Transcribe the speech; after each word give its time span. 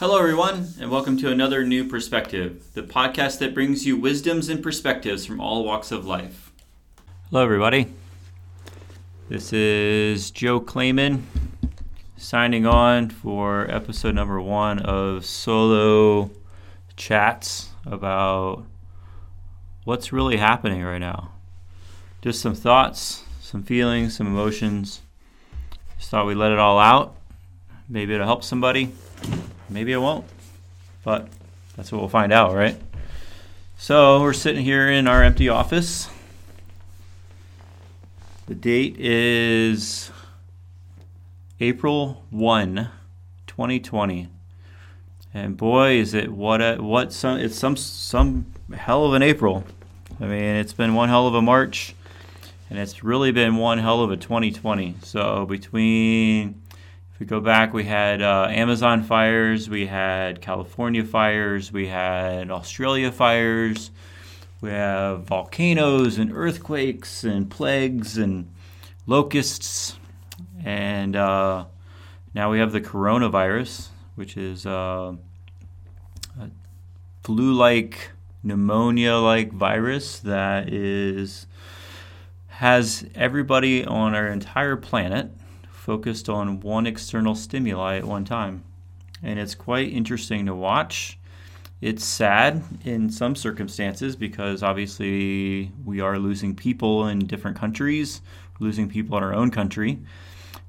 Hello, 0.00 0.18
everyone, 0.18 0.70
and 0.80 0.90
welcome 0.90 1.16
to 1.18 1.30
another 1.30 1.64
New 1.64 1.84
Perspective, 1.84 2.64
the 2.74 2.82
podcast 2.82 3.38
that 3.38 3.54
brings 3.54 3.86
you 3.86 3.96
wisdoms 3.96 4.48
and 4.48 4.60
perspectives 4.60 5.24
from 5.24 5.40
all 5.40 5.64
walks 5.64 5.92
of 5.92 6.04
life. 6.04 6.50
Hello, 7.30 7.44
everybody. 7.44 7.86
This 9.28 9.52
is 9.52 10.32
Joe 10.32 10.60
Clayman 10.60 11.22
signing 12.16 12.66
on 12.66 13.08
for 13.08 13.70
episode 13.70 14.16
number 14.16 14.40
one 14.40 14.80
of 14.80 15.24
solo 15.24 16.32
chats 16.96 17.68
about 17.86 18.64
what's 19.84 20.12
really 20.12 20.38
happening 20.38 20.82
right 20.82 20.98
now. 20.98 21.30
Just 22.20 22.40
some 22.40 22.56
thoughts, 22.56 23.22
some 23.40 23.62
feelings, 23.62 24.16
some 24.16 24.26
emotions. 24.26 25.02
Just 25.98 26.10
thought 26.10 26.26
we'd 26.26 26.34
let 26.34 26.50
it 26.50 26.58
all 26.58 26.80
out. 26.80 27.16
Maybe 27.88 28.12
it'll 28.12 28.26
help 28.26 28.42
somebody 28.42 28.92
maybe 29.68 29.92
it 29.92 29.98
won't. 29.98 30.24
But 31.02 31.28
that's 31.76 31.92
what 31.92 32.00
we'll 32.00 32.08
find 32.08 32.32
out, 32.32 32.54
right? 32.54 32.80
So 33.76 34.20
we're 34.20 34.32
sitting 34.32 34.64
here 34.64 34.88
in 34.88 35.06
our 35.06 35.22
empty 35.22 35.48
office. 35.48 36.08
The 38.46 38.54
date 38.54 38.96
is 38.98 40.10
April 41.60 42.24
1, 42.30 42.88
2020. 43.46 44.28
And 45.32 45.56
boy, 45.56 45.92
is 45.92 46.14
it 46.14 46.30
what 46.30 46.60
a, 46.60 46.76
what 46.76 47.12
some 47.12 47.38
it's 47.38 47.56
some 47.56 47.76
some 47.76 48.46
hell 48.74 49.04
of 49.04 49.14
an 49.14 49.22
April. 49.22 49.64
I 50.20 50.26
mean, 50.26 50.56
it's 50.56 50.72
been 50.72 50.94
one 50.94 51.08
hell 51.08 51.26
of 51.26 51.34
a 51.34 51.42
March 51.42 51.94
and 52.70 52.78
it's 52.78 53.04
really 53.04 53.30
been 53.30 53.56
one 53.56 53.78
hell 53.78 54.02
of 54.02 54.10
a 54.10 54.16
2020. 54.16 54.96
So 55.02 55.46
between 55.46 56.60
if 57.14 57.20
we 57.20 57.26
go 57.26 57.38
back, 57.38 57.72
we 57.72 57.84
had 57.84 58.20
uh, 58.22 58.48
Amazon 58.50 59.04
fires, 59.04 59.70
we 59.70 59.86
had 59.86 60.40
California 60.40 61.04
fires, 61.04 61.72
we 61.72 61.86
had 61.86 62.50
Australia 62.50 63.12
fires, 63.12 63.92
we 64.60 64.70
have 64.70 65.22
volcanoes 65.22 66.18
and 66.18 66.32
earthquakes 66.34 67.22
and 67.22 67.48
plagues 67.48 68.18
and 68.18 68.52
locusts, 69.06 69.96
and 70.64 71.14
uh, 71.14 71.66
now 72.34 72.50
we 72.50 72.58
have 72.58 72.72
the 72.72 72.80
coronavirus, 72.80 73.90
which 74.16 74.36
is 74.36 74.66
uh, 74.66 75.14
a 76.40 76.50
flu-like, 77.22 78.10
pneumonia-like 78.42 79.52
virus 79.52 80.18
that 80.18 80.68
is 80.68 81.46
has 82.48 83.06
everybody 83.14 83.84
on 83.84 84.16
our 84.16 84.26
entire 84.26 84.76
planet 84.76 85.30
focused 85.84 86.30
on 86.30 86.60
one 86.60 86.86
external 86.86 87.34
stimuli 87.34 87.98
at 87.98 88.04
one 88.04 88.24
time. 88.24 88.64
And 89.22 89.38
it's 89.38 89.54
quite 89.54 89.92
interesting 89.92 90.46
to 90.46 90.54
watch. 90.54 91.18
It's 91.82 92.02
sad 92.02 92.62
in 92.86 93.10
some 93.10 93.36
circumstances 93.36 94.16
because 94.16 94.62
obviously 94.62 95.70
we 95.84 96.00
are 96.00 96.18
losing 96.18 96.54
people 96.54 97.08
in 97.08 97.26
different 97.26 97.58
countries, 97.58 98.22
losing 98.60 98.88
people 98.88 99.18
in 99.18 99.22
our 99.22 99.34
own 99.34 99.50
country. 99.50 99.98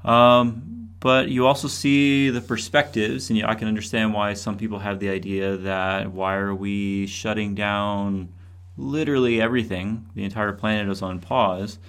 Um, 0.03 0.89
but 0.99 1.29
you 1.29 1.47
also 1.47 1.69
see 1.69 2.29
the 2.29 2.41
perspectives, 2.41 3.29
and 3.29 3.41
I 3.45 3.55
can 3.55 3.69
understand 3.69 4.13
why 4.13 4.33
some 4.33 4.57
people 4.57 4.79
have 4.79 4.99
the 4.99 5.09
idea 5.09 5.55
that 5.55 6.11
why 6.11 6.35
are 6.35 6.53
we 6.53 7.07
shutting 7.07 7.55
down 7.55 8.27
literally 8.77 9.41
everything? 9.41 10.09
The 10.13 10.25
entire 10.25 10.51
planet 10.51 10.89
is 10.91 11.01
on 11.01 11.19
pause. 11.19 11.79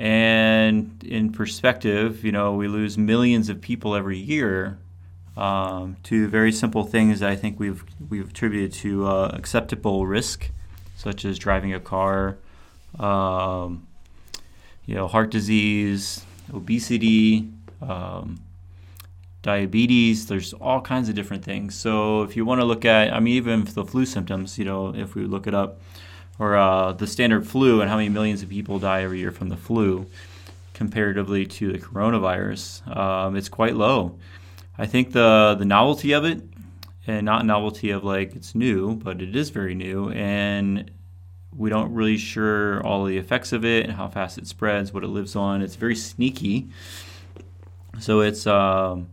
And 0.00 1.04
in 1.04 1.30
perspective, 1.30 2.24
you 2.24 2.32
know, 2.32 2.54
we 2.54 2.68
lose 2.68 2.96
millions 2.96 3.50
of 3.50 3.60
people 3.60 3.94
every 3.94 4.16
year 4.16 4.78
um, 5.36 5.98
to 6.04 6.26
very 6.26 6.52
simple 6.52 6.84
things 6.84 7.20
that 7.20 7.28
I 7.28 7.36
think 7.36 7.60
we've 7.60 7.84
we've 8.08 8.30
attributed 8.30 8.72
to 8.78 9.06
uh, 9.06 9.30
acceptable 9.34 10.06
risk, 10.06 10.50
such 10.96 11.26
as 11.26 11.38
driving 11.38 11.74
a 11.74 11.80
car, 11.80 12.38
um, 12.98 13.86
you 14.86 14.94
know, 14.94 15.06
heart 15.06 15.30
disease, 15.30 16.24
obesity, 16.54 17.50
um, 17.82 18.40
diabetes. 19.42 20.28
There's 20.28 20.54
all 20.54 20.80
kinds 20.80 21.10
of 21.10 21.14
different 21.14 21.44
things. 21.44 21.74
So 21.74 22.22
if 22.22 22.36
you 22.36 22.46
want 22.46 22.62
to 22.62 22.64
look 22.64 22.86
at, 22.86 23.12
I 23.12 23.20
mean, 23.20 23.34
even 23.34 23.64
the 23.64 23.84
flu 23.84 24.06
symptoms, 24.06 24.56
you 24.56 24.64
know, 24.64 24.94
if 24.94 25.14
we 25.14 25.24
look 25.26 25.46
it 25.46 25.52
up 25.52 25.78
or 26.40 26.56
uh, 26.56 26.92
the 26.92 27.06
standard 27.06 27.46
flu 27.46 27.82
and 27.82 27.90
how 27.90 27.96
many 27.96 28.08
millions 28.08 28.42
of 28.42 28.48
people 28.48 28.78
die 28.78 29.02
every 29.02 29.18
year 29.18 29.30
from 29.30 29.50
the 29.50 29.56
flu 29.56 30.06
comparatively 30.72 31.44
to 31.44 31.72
the 31.72 31.78
coronavirus, 31.78 32.96
um, 32.96 33.36
it's 33.36 33.50
quite 33.50 33.76
low. 33.76 34.18
I 34.78 34.86
think 34.86 35.12
the 35.12 35.54
the 35.58 35.66
novelty 35.66 36.12
of 36.12 36.24
it, 36.24 36.40
and 37.06 37.26
not 37.26 37.44
novelty 37.44 37.90
of 37.90 38.02
like 38.02 38.34
it's 38.34 38.54
new, 38.54 38.96
but 38.96 39.20
it 39.20 39.36
is 39.36 39.50
very 39.50 39.74
new, 39.74 40.08
and 40.10 40.90
we 41.54 41.68
don't 41.68 41.92
really 41.92 42.16
sure 42.16 42.82
all 42.86 43.04
the 43.04 43.18
effects 43.18 43.52
of 43.52 43.62
it 43.66 43.84
and 43.84 43.92
how 43.92 44.08
fast 44.08 44.38
it 44.38 44.46
spreads, 44.46 44.94
what 44.94 45.04
it 45.04 45.08
lives 45.08 45.36
on. 45.36 45.60
It's 45.60 45.76
very 45.76 45.96
sneaky, 45.96 46.70
so 47.98 48.20
it's 48.20 48.46
um, 48.46 49.08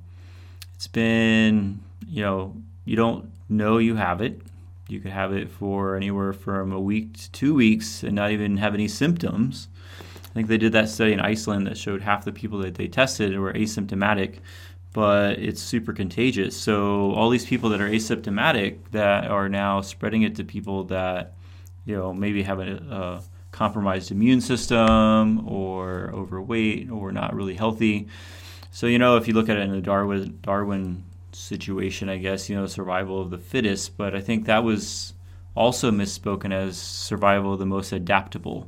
it's 0.75 0.87
been 0.87 1.81
you 2.07 2.21
know 2.21 2.55
you 2.85 2.95
don't 2.95 3.29
know 3.49 3.77
you 3.79 3.95
have 3.95 4.21
it 4.21 4.39
you 4.87 4.99
could 4.99 5.11
have 5.11 5.33
it 5.33 5.49
for 5.49 5.95
anywhere 5.95 6.33
from 6.33 6.71
a 6.71 6.79
week 6.79 7.17
to 7.17 7.31
two 7.31 7.53
weeks 7.53 8.03
and 8.03 8.15
not 8.15 8.31
even 8.31 8.57
have 8.57 8.73
any 8.73 8.87
symptoms. 8.87 9.67
I 10.25 10.33
think 10.33 10.47
they 10.47 10.57
did 10.57 10.71
that 10.73 10.89
study 10.89 11.13
in 11.13 11.19
Iceland 11.19 11.67
that 11.67 11.77
showed 11.77 12.01
half 12.01 12.23
the 12.23 12.31
people 12.31 12.59
that 12.59 12.75
they 12.75 12.87
tested 12.87 13.37
were 13.37 13.53
asymptomatic, 13.53 14.37
but 14.93 15.39
it's 15.39 15.61
super 15.61 15.93
contagious. 15.93 16.55
So 16.55 17.11
all 17.13 17.29
these 17.29 17.45
people 17.45 17.69
that 17.69 17.81
are 17.81 17.89
asymptomatic 17.89 18.77
that 18.91 19.25
are 19.25 19.49
now 19.49 19.81
spreading 19.81 20.21
it 20.21 20.35
to 20.35 20.43
people 20.43 20.85
that 20.85 21.33
you 21.85 21.95
know 21.95 22.13
maybe 22.13 22.43
have 22.43 22.59
a, 22.59 22.75
a 22.89 23.23
compromised 23.51 24.11
immune 24.11 24.41
system 24.41 25.47
or 25.47 26.11
overweight 26.13 26.91
or 26.91 27.11
not 27.11 27.33
really 27.33 27.55
healthy. 27.55 28.07
So 28.71 28.87
you 28.87 28.99
know 28.99 29.17
if 29.17 29.27
you 29.27 29.33
look 29.33 29.49
at 29.49 29.57
it 29.57 29.63
in 29.63 29.71
the 29.71 29.81
Darwin 29.81 30.39
Darwin 30.43 31.03
situation, 31.37 32.09
I 32.09 32.17
guess, 32.17 32.49
you 32.49 32.55
know, 32.55 32.65
survival 32.65 33.21
of 33.21 33.29
the 33.29 33.37
fittest, 33.37 33.95
but 33.97 34.15
I 34.15 34.21
think 34.21 34.45
that 34.45 34.63
was 34.63 35.13
also 35.55 35.91
misspoken 35.91 36.51
as 36.51 36.77
survival 36.77 37.53
of 37.53 37.59
the 37.59 37.65
most 37.65 37.91
adaptable. 37.91 38.67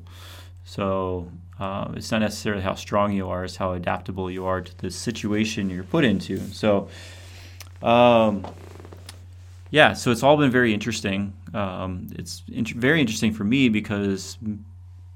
So 0.63 1.31
uh, 1.59 1.91
it's 1.95 2.11
not 2.11 2.19
necessarily 2.19 2.61
how 2.61 2.75
strong 2.75 3.11
you 3.11 3.27
are, 3.27 3.43
it's 3.43 3.55
how 3.55 3.73
adaptable 3.73 4.29
you 4.29 4.45
are 4.45 4.61
to 4.61 4.77
the 4.77 4.91
situation 4.91 5.69
you're 5.69 5.83
put 5.83 6.05
into. 6.05 6.37
So, 6.51 6.89
um, 7.81 8.45
yeah, 9.71 9.93
so 9.93 10.11
it's 10.11 10.23
all 10.23 10.37
been 10.37 10.51
very 10.51 10.73
interesting. 10.73 11.33
Um, 11.53 12.07
it's 12.15 12.43
very 12.47 13.01
interesting 13.01 13.33
for 13.33 13.43
me 13.43 13.69
because 13.69 14.37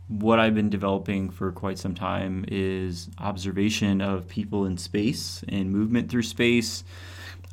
what 0.08 0.40
I've 0.40 0.56
been 0.56 0.70
developing 0.70 1.30
for 1.30 1.52
quite 1.52 1.78
some 1.78 1.96
time 1.96 2.46
is 2.48 3.10
observation 3.20 4.02
of 4.02 4.28
people 4.28 4.66
in 4.66 4.78
space 4.78 5.44
and 5.48 5.72
movement 5.72 6.10
through 6.10 6.24
space 6.24 6.84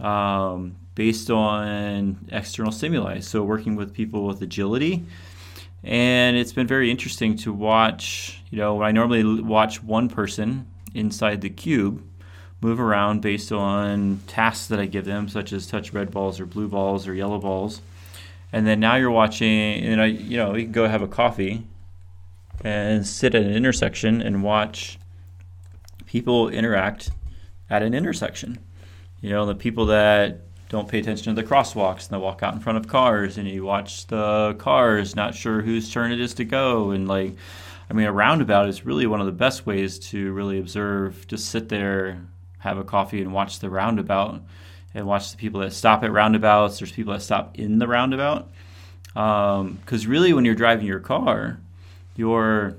um, 0.01 0.77
based 0.95 1.31
on 1.31 2.29
external 2.31 2.73
stimuli. 2.73 3.21
So, 3.21 3.43
working 3.43 3.77
with 3.77 3.93
people 3.93 4.27
with 4.27 4.43
agility. 4.43 5.05
And 5.83 6.37
it's 6.37 6.53
been 6.53 6.67
very 6.67 6.91
interesting 6.91 7.37
to 7.39 7.53
watch. 7.53 8.43
You 8.51 8.59
know, 8.59 8.83
I 8.83 8.93
normally 8.93 9.25
watch 9.41 9.83
one 9.83 10.09
person 10.09 10.67
inside 10.95 11.41
the 11.41 11.51
cube 11.51 12.03
move 12.61 12.81
around 12.81 13.23
based 13.23 13.53
on 13.53 14.21
tasks 14.27 14.67
that 14.69 14.79
I 14.79 14.87
give 14.87 15.05
them, 15.05 15.29
such 15.29 15.53
as 15.53 15.67
touch 15.67 15.93
red 15.93 16.11
balls 16.11 16.39
or 16.41 16.47
blue 16.47 16.69
balls 16.69 17.09
or 17.09 17.15
yellow 17.15 17.39
balls. 17.39 17.81
And 18.53 18.67
then 18.67 18.81
now 18.81 18.97
you're 18.97 19.11
watching, 19.11 19.49
and 19.85 20.01
I, 20.01 20.07
you 20.07 20.37
know, 20.37 20.55
you 20.55 20.65
can 20.65 20.73
go 20.73 20.89
have 20.89 21.03
a 21.03 21.09
coffee 21.09 21.67
and 22.63 23.07
sit 23.07 23.35
at 23.35 23.43
an 23.43 23.53
intersection 23.53 24.21
and 24.21 24.43
watch 24.43 24.99
people 26.07 26.49
interact 26.49 27.11
at 27.71 27.83
an 27.83 27.95
intersection. 27.95 28.59
You 29.21 29.31
know, 29.31 29.47
the 29.47 29.55
people 29.55 29.87
that 29.87 30.41
don't 30.71 30.89
pay 30.89 31.01
attention 31.01 31.35
to 31.35 31.43
the 31.43 31.47
crosswalks 31.47 32.09
and 32.09 32.11
they 32.11 32.23
walk 32.23 32.43
out 32.43 32.55
in 32.55 32.61
front 32.61 32.79
of 32.79 32.87
cars 32.87 33.37
and 33.37 33.49
you 33.49 33.65
watch 33.65 34.07
the 34.07 34.55
cars 34.59 35.17
not 35.17 35.35
sure 35.35 35.61
whose 35.61 35.91
turn 35.91 36.13
it 36.13 36.21
is 36.21 36.33
to 36.35 36.45
go. 36.45 36.91
And 36.91 37.09
like 37.09 37.35
I 37.91 37.93
mean 37.93 38.07
a 38.07 38.13
roundabout 38.13 38.69
is 38.69 38.87
really 38.87 39.07
one 39.07 39.21
of 39.21 39.27
the 39.27 39.33
best 39.33 39.67
ways 39.67 39.99
to 40.11 40.33
really 40.33 40.59
observe 40.59 41.27
just 41.27 41.51
sit 41.51 41.69
there 41.69 42.25
have 42.59 42.79
a 42.79 42.85
coffee 42.85 43.21
and 43.21 43.33
watch 43.33 43.59
the 43.59 43.69
roundabout 43.69 44.43
and 44.95 45.07
watch 45.07 45.33
the 45.33 45.37
people 45.37 45.61
that 45.61 45.73
stop 45.73 46.05
at 46.05 46.13
roundabouts. 46.13 46.79
There's 46.79 46.93
people 46.93 47.13
that 47.15 47.23
stop 47.23 47.59
in 47.59 47.79
the 47.79 47.89
roundabout. 47.89 48.49
Because 49.09 50.05
um, 50.05 50.11
really 50.11 50.33
when 50.33 50.45
you're 50.45 50.55
driving 50.55 50.87
your 50.87 51.01
car 51.01 51.59
you're 52.15 52.77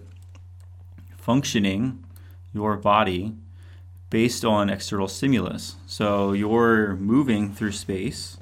functioning 1.18 2.06
your 2.54 2.78
body 2.78 3.34
based 4.12 4.46
on 4.46 4.70
external 4.70 5.08
stimulus. 5.08 5.78
So 5.88 6.34
you're 6.34 6.96
moving 6.98 7.52
through 7.52 7.72
space, 7.72 8.38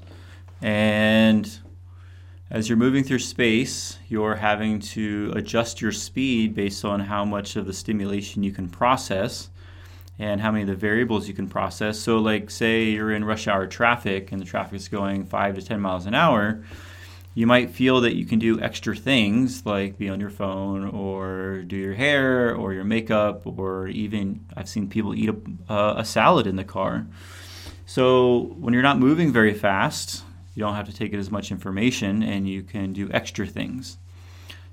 and 0.61 1.49
as 2.51 2.67
you're 2.67 2.77
moving 2.77 3.03
through 3.05 3.19
space, 3.19 3.99
you're 4.09 4.35
having 4.35 4.79
to 4.79 5.31
adjust 5.35 5.79
your 5.81 5.91
speed 5.93 6.55
based 6.55 6.83
on 6.83 6.99
how 6.99 7.23
much 7.23 7.55
of 7.55 7.65
the 7.65 7.73
stimulation 7.73 8.43
you 8.43 8.51
can 8.51 8.67
process. 8.67 9.49
and 10.19 10.41
how 10.41 10.51
many 10.51 10.63
of 10.63 10.67
the 10.67 10.75
variables 10.75 11.27
you 11.29 11.33
can 11.33 11.47
process. 11.47 11.97
So, 11.97 12.17
like, 12.17 12.49
say 12.49 12.89
you're 12.89 13.11
in 13.13 13.23
rush 13.23 13.47
hour 13.47 13.65
traffic 13.65 14.33
and 14.33 14.41
the 14.41 14.45
traffic 14.45 14.75
is 14.75 14.89
going 14.89 15.23
five 15.25 15.55
to 15.55 15.61
10 15.61 15.79
miles 15.79 16.05
an 16.05 16.13
hour, 16.13 16.61
you 17.33 17.47
might 17.47 17.71
feel 17.71 18.01
that 18.01 18.15
you 18.15 18.25
can 18.25 18.39
do 18.39 18.59
extra 18.59 18.95
things 18.95 19.65
like 19.65 19.97
be 19.97 20.09
on 20.09 20.19
your 20.19 20.29
phone 20.29 20.85
or 20.89 21.61
do 21.61 21.75
your 21.75 21.93
hair 21.93 22.55
or 22.55 22.73
your 22.73 22.83
makeup, 22.83 23.45
or 23.45 23.87
even 23.87 24.45
I've 24.55 24.69
seen 24.69 24.89
people 24.89 25.15
eat 25.15 25.29
a, 25.29 25.71
uh, 25.71 25.95
a 25.97 26.05
salad 26.05 26.47
in 26.47 26.55
the 26.55 26.63
car. 26.63 27.07
So, 27.85 28.55
when 28.59 28.73
you're 28.73 28.83
not 28.83 28.99
moving 28.99 29.31
very 29.31 29.53
fast, 29.53 30.23
you 30.53 30.61
don't 30.61 30.75
have 30.75 30.89
to 30.89 30.93
take 30.93 31.13
it 31.13 31.17
as 31.17 31.31
much 31.31 31.51
information 31.51 32.21
and 32.21 32.47
you 32.47 32.61
can 32.61 32.93
do 32.93 33.09
extra 33.11 33.47
things. 33.47 33.97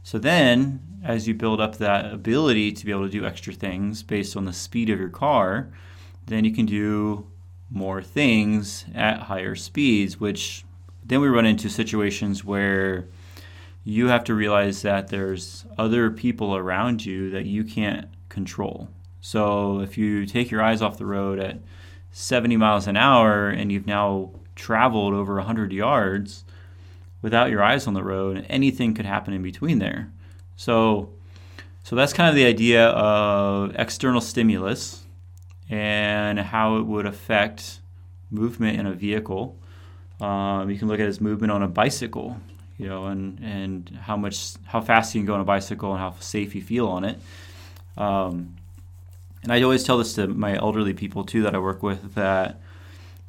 So 0.03 0.19
then, 0.19 0.81
as 1.03 1.26
you 1.26 1.35
build 1.35 1.61
up 1.61 1.79
that 1.79 2.12
ability 2.12 2.73
to 2.73 2.85
be 2.85 2.91
able 2.91 3.06
to 3.06 3.11
do 3.11 3.25
extra 3.25 3.53
things 3.53 4.03
based 4.03 4.37
on 4.37 4.44
the 4.44 4.53
speed 4.53 4.91
of 4.91 4.99
your 4.99 5.08
car, 5.08 5.73
then 6.26 6.44
you 6.44 6.53
can 6.53 6.67
do 6.67 7.26
more 7.70 8.03
things 8.03 8.85
at 8.94 9.20
higher 9.20 9.55
speeds, 9.55 10.20
which 10.20 10.66
then 11.06 11.20
we 11.20 11.29
run 11.29 11.47
into 11.47 11.69
situations 11.69 12.44
where 12.44 13.08
you 13.85 14.08
have 14.08 14.25
to 14.25 14.35
realize 14.35 14.82
that 14.82 15.08
there's 15.08 15.64
other 15.79 16.11
people 16.11 16.56
around 16.56 17.05
you 17.05 17.31
that 17.31 17.47
you 17.47 17.62
can't 17.62 18.08
control. 18.29 18.88
So 19.20 19.81
if 19.81 19.97
you 19.97 20.26
take 20.26 20.50
your 20.50 20.62
eyes 20.62 20.82
off 20.82 20.99
the 20.99 21.06
road 21.06 21.38
at 21.38 21.58
70 22.11 22.56
miles 22.56 22.87
an 22.87 22.97
hour 22.97 23.49
and 23.49 23.70
you've 23.70 23.87
now 23.87 24.31
traveled 24.56 25.14
over 25.14 25.37
100 25.37 25.73
yards, 25.73 26.44
without 27.23 27.50
your 27.50 27.62
eyes 27.62 27.87
on 27.87 27.94
the 27.94 28.03
road, 28.03 28.44
anything 28.49 28.94
could 28.94 29.06
happen 29.06 29.35
in 29.35 29.43
between 29.43 29.79
there. 29.79 30.12
So, 30.56 31.11
so 31.82 31.97
that's 31.97 32.12
kind 32.12 32.29
of 32.29 32.35
the 32.35 32.47
idea 32.47 32.88
of 32.88 33.75
external 33.76 34.20
stimulus 34.20 35.05
and 35.69 36.38
how 36.38 36.76
it 36.76 36.82
would 36.82 37.06
affect 37.06 37.81
movement 38.31 38.79
in 38.79 38.87
a 38.87 38.93
vehicle. 38.93 39.58
Um, 40.21 40.71
you 40.71 40.79
can 40.79 40.89
look 40.89 41.01
at 41.01 41.07
his 41.07 41.21
movement 41.21 41.53
on 41.53 41.63
a 41.63 41.69
bicycle, 41.69 42.39
you 42.79 42.89
know, 42.89 43.07
and 43.07 43.39
and 43.41 43.89
how 44.03 44.17
much 44.17 44.55
how 44.65 44.81
fast 44.81 45.15
you 45.15 45.21
can 45.21 45.27
go 45.27 45.35
on 45.35 45.41
a 45.41 45.45
bicycle 45.45 45.93
and 45.93 46.01
how 46.01 46.15
safe 46.21 46.55
you 46.55 46.63
feel 46.63 46.89
on 46.89 47.05
it. 47.05 47.19
Um, 47.97 48.57
and 49.43 49.53
I 49.53 49.63
always 49.63 49.85
tell 49.85 49.99
this 49.99 50.15
to 50.15 50.27
my 50.27 50.57
elderly 50.57 50.95
people 50.95 51.25
too 51.25 51.43
that 51.43 51.55
I 51.55 51.59
work 51.59 51.83
with 51.83 52.15
that 52.15 52.61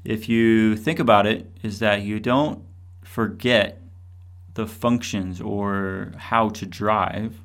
if 0.03 0.29
you 0.29 0.77
think 0.77 0.99
about 0.99 1.27
it, 1.27 1.51
is 1.63 1.79
that 1.79 2.01
you 2.01 2.19
don't 2.19 2.63
forget 3.03 3.81
the 4.53 4.65
functions 4.65 5.41
or 5.41 6.13
how 6.17 6.49
to 6.49 6.65
drive. 6.65 7.41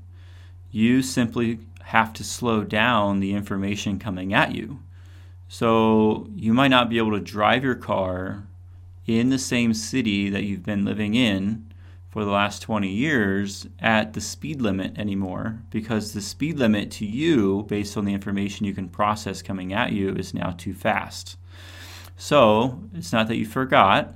You 0.71 1.03
simply 1.03 1.59
have 1.83 2.13
to 2.15 2.25
slow 2.25 2.63
down 2.65 3.21
the 3.21 3.35
information 3.35 3.99
coming 3.99 4.33
at 4.33 4.55
you. 4.55 4.79
So 5.49 6.29
you 6.35 6.55
might 6.55 6.69
not 6.69 6.89
be 6.89 6.99
able 6.99 7.11
to 7.13 7.21
drive 7.21 7.65
your 7.65 7.75
car 7.75 8.45
in 9.07 9.31
the 9.31 9.39
same 9.39 9.75
city 9.75 10.31
that 10.31 10.45
you've 10.45 10.65
been 10.65 10.85
living 10.85 11.15
in 11.15 11.73
for 12.11 12.25
the 12.25 12.31
last 12.31 12.61
20 12.61 12.89
years 12.89 13.67
at 13.81 14.13
the 14.13 14.21
speed 14.21 14.61
limit 14.61 14.99
anymore 14.99 15.63
because 15.71 16.13
the 16.13 16.21
speed 16.21 16.59
limit 16.59 16.91
to 16.91 17.07
you, 17.07 17.65
based 17.69 17.97
on 17.97 18.05
the 18.05 18.13
information 18.13 18.67
you 18.67 18.75
can 18.75 18.89
process 18.89 19.41
coming 19.41 19.73
at 19.73 19.93
you, 19.93 20.15
is 20.15 20.35
now 20.35 20.51
too 20.51 20.75
fast. 20.75 21.37
So 22.17 22.81
it's 22.95 23.13
not 23.13 23.29
that 23.29 23.37
you 23.37 23.47
forgot, 23.47 24.15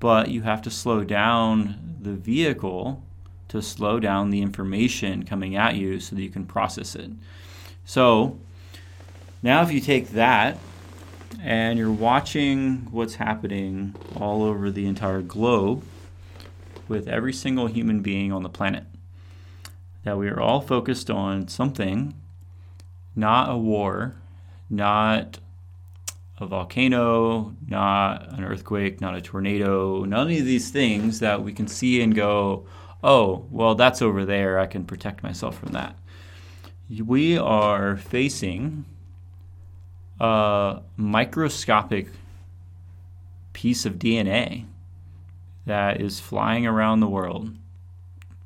but 0.00 0.28
you 0.28 0.42
have 0.42 0.62
to 0.62 0.70
slow 0.70 1.04
down 1.04 1.96
the 2.00 2.14
vehicle 2.14 3.02
to 3.48 3.62
slow 3.62 4.00
down 4.00 4.30
the 4.30 4.42
information 4.42 5.24
coming 5.24 5.54
at 5.54 5.76
you 5.76 6.00
so 6.00 6.16
that 6.16 6.22
you 6.22 6.30
can 6.30 6.46
process 6.46 6.94
it. 6.94 7.10
So 7.84 8.38
now, 9.42 9.62
if 9.62 9.70
you 9.70 9.80
take 9.80 10.08
that 10.12 10.58
and 11.42 11.78
you're 11.78 11.90
watching 11.90 12.88
what's 12.90 13.16
happening 13.16 13.94
all 14.16 14.42
over 14.42 14.70
the 14.70 14.86
entire 14.86 15.22
globe 15.22 15.82
with 16.88 17.08
every 17.08 17.32
single 17.32 17.66
human 17.66 18.00
being 18.00 18.32
on 18.32 18.42
the 18.42 18.48
planet, 18.48 18.84
that 20.04 20.18
we 20.18 20.28
are 20.28 20.40
all 20.40 20.60
focused 20.60 21.10
on 21.10 21.48
something, 21.48 22.14
not 23.16 23.50
a 23.50 23.56
war, 23.56 24.16
not 24.68 25.38
a 26.38 26.46
volcano, 26.46 27.54
not 27.68 28.28
an 28.32 28.44
earthquake, 28.44 29.00
not 29.00 29.14
a 29.14 29.20
tornado, 29.20 30.04
none 30.04 30.30
of 30.30 30.44
these 30.44 30.70
things 30.70 31.20
that 31.20 31.42
we 31.42 31.52
can 31.52 31.68
see 31.68 32.02
and 32.02 32.14
go, 32.14 32.66
oh, 33.02 33.46
well, 33.50 33.74
that's 33.74 34.02
over 34.02 34.24
there. 34.24 34.58
I 34.58 34.66
can 34.66 34.84
protect 34.84 35.22
myself 35.22 35.58
from 35.58 35.72
that. 35.72 35.96
We 36.88 37.38
are 37.38 37.96
facing 37.96 38.84
a 40.24 40.82
microscopic 40.96 42.08
piece 43.52 43.86
of 43.86 43.94
DNA 43.94 44.66
that 45.66 46.00
is 46.00 46.20
flying 46.20 46.66
around 46.66 47.00
the 47.00 47.08
world, 47.08 47.54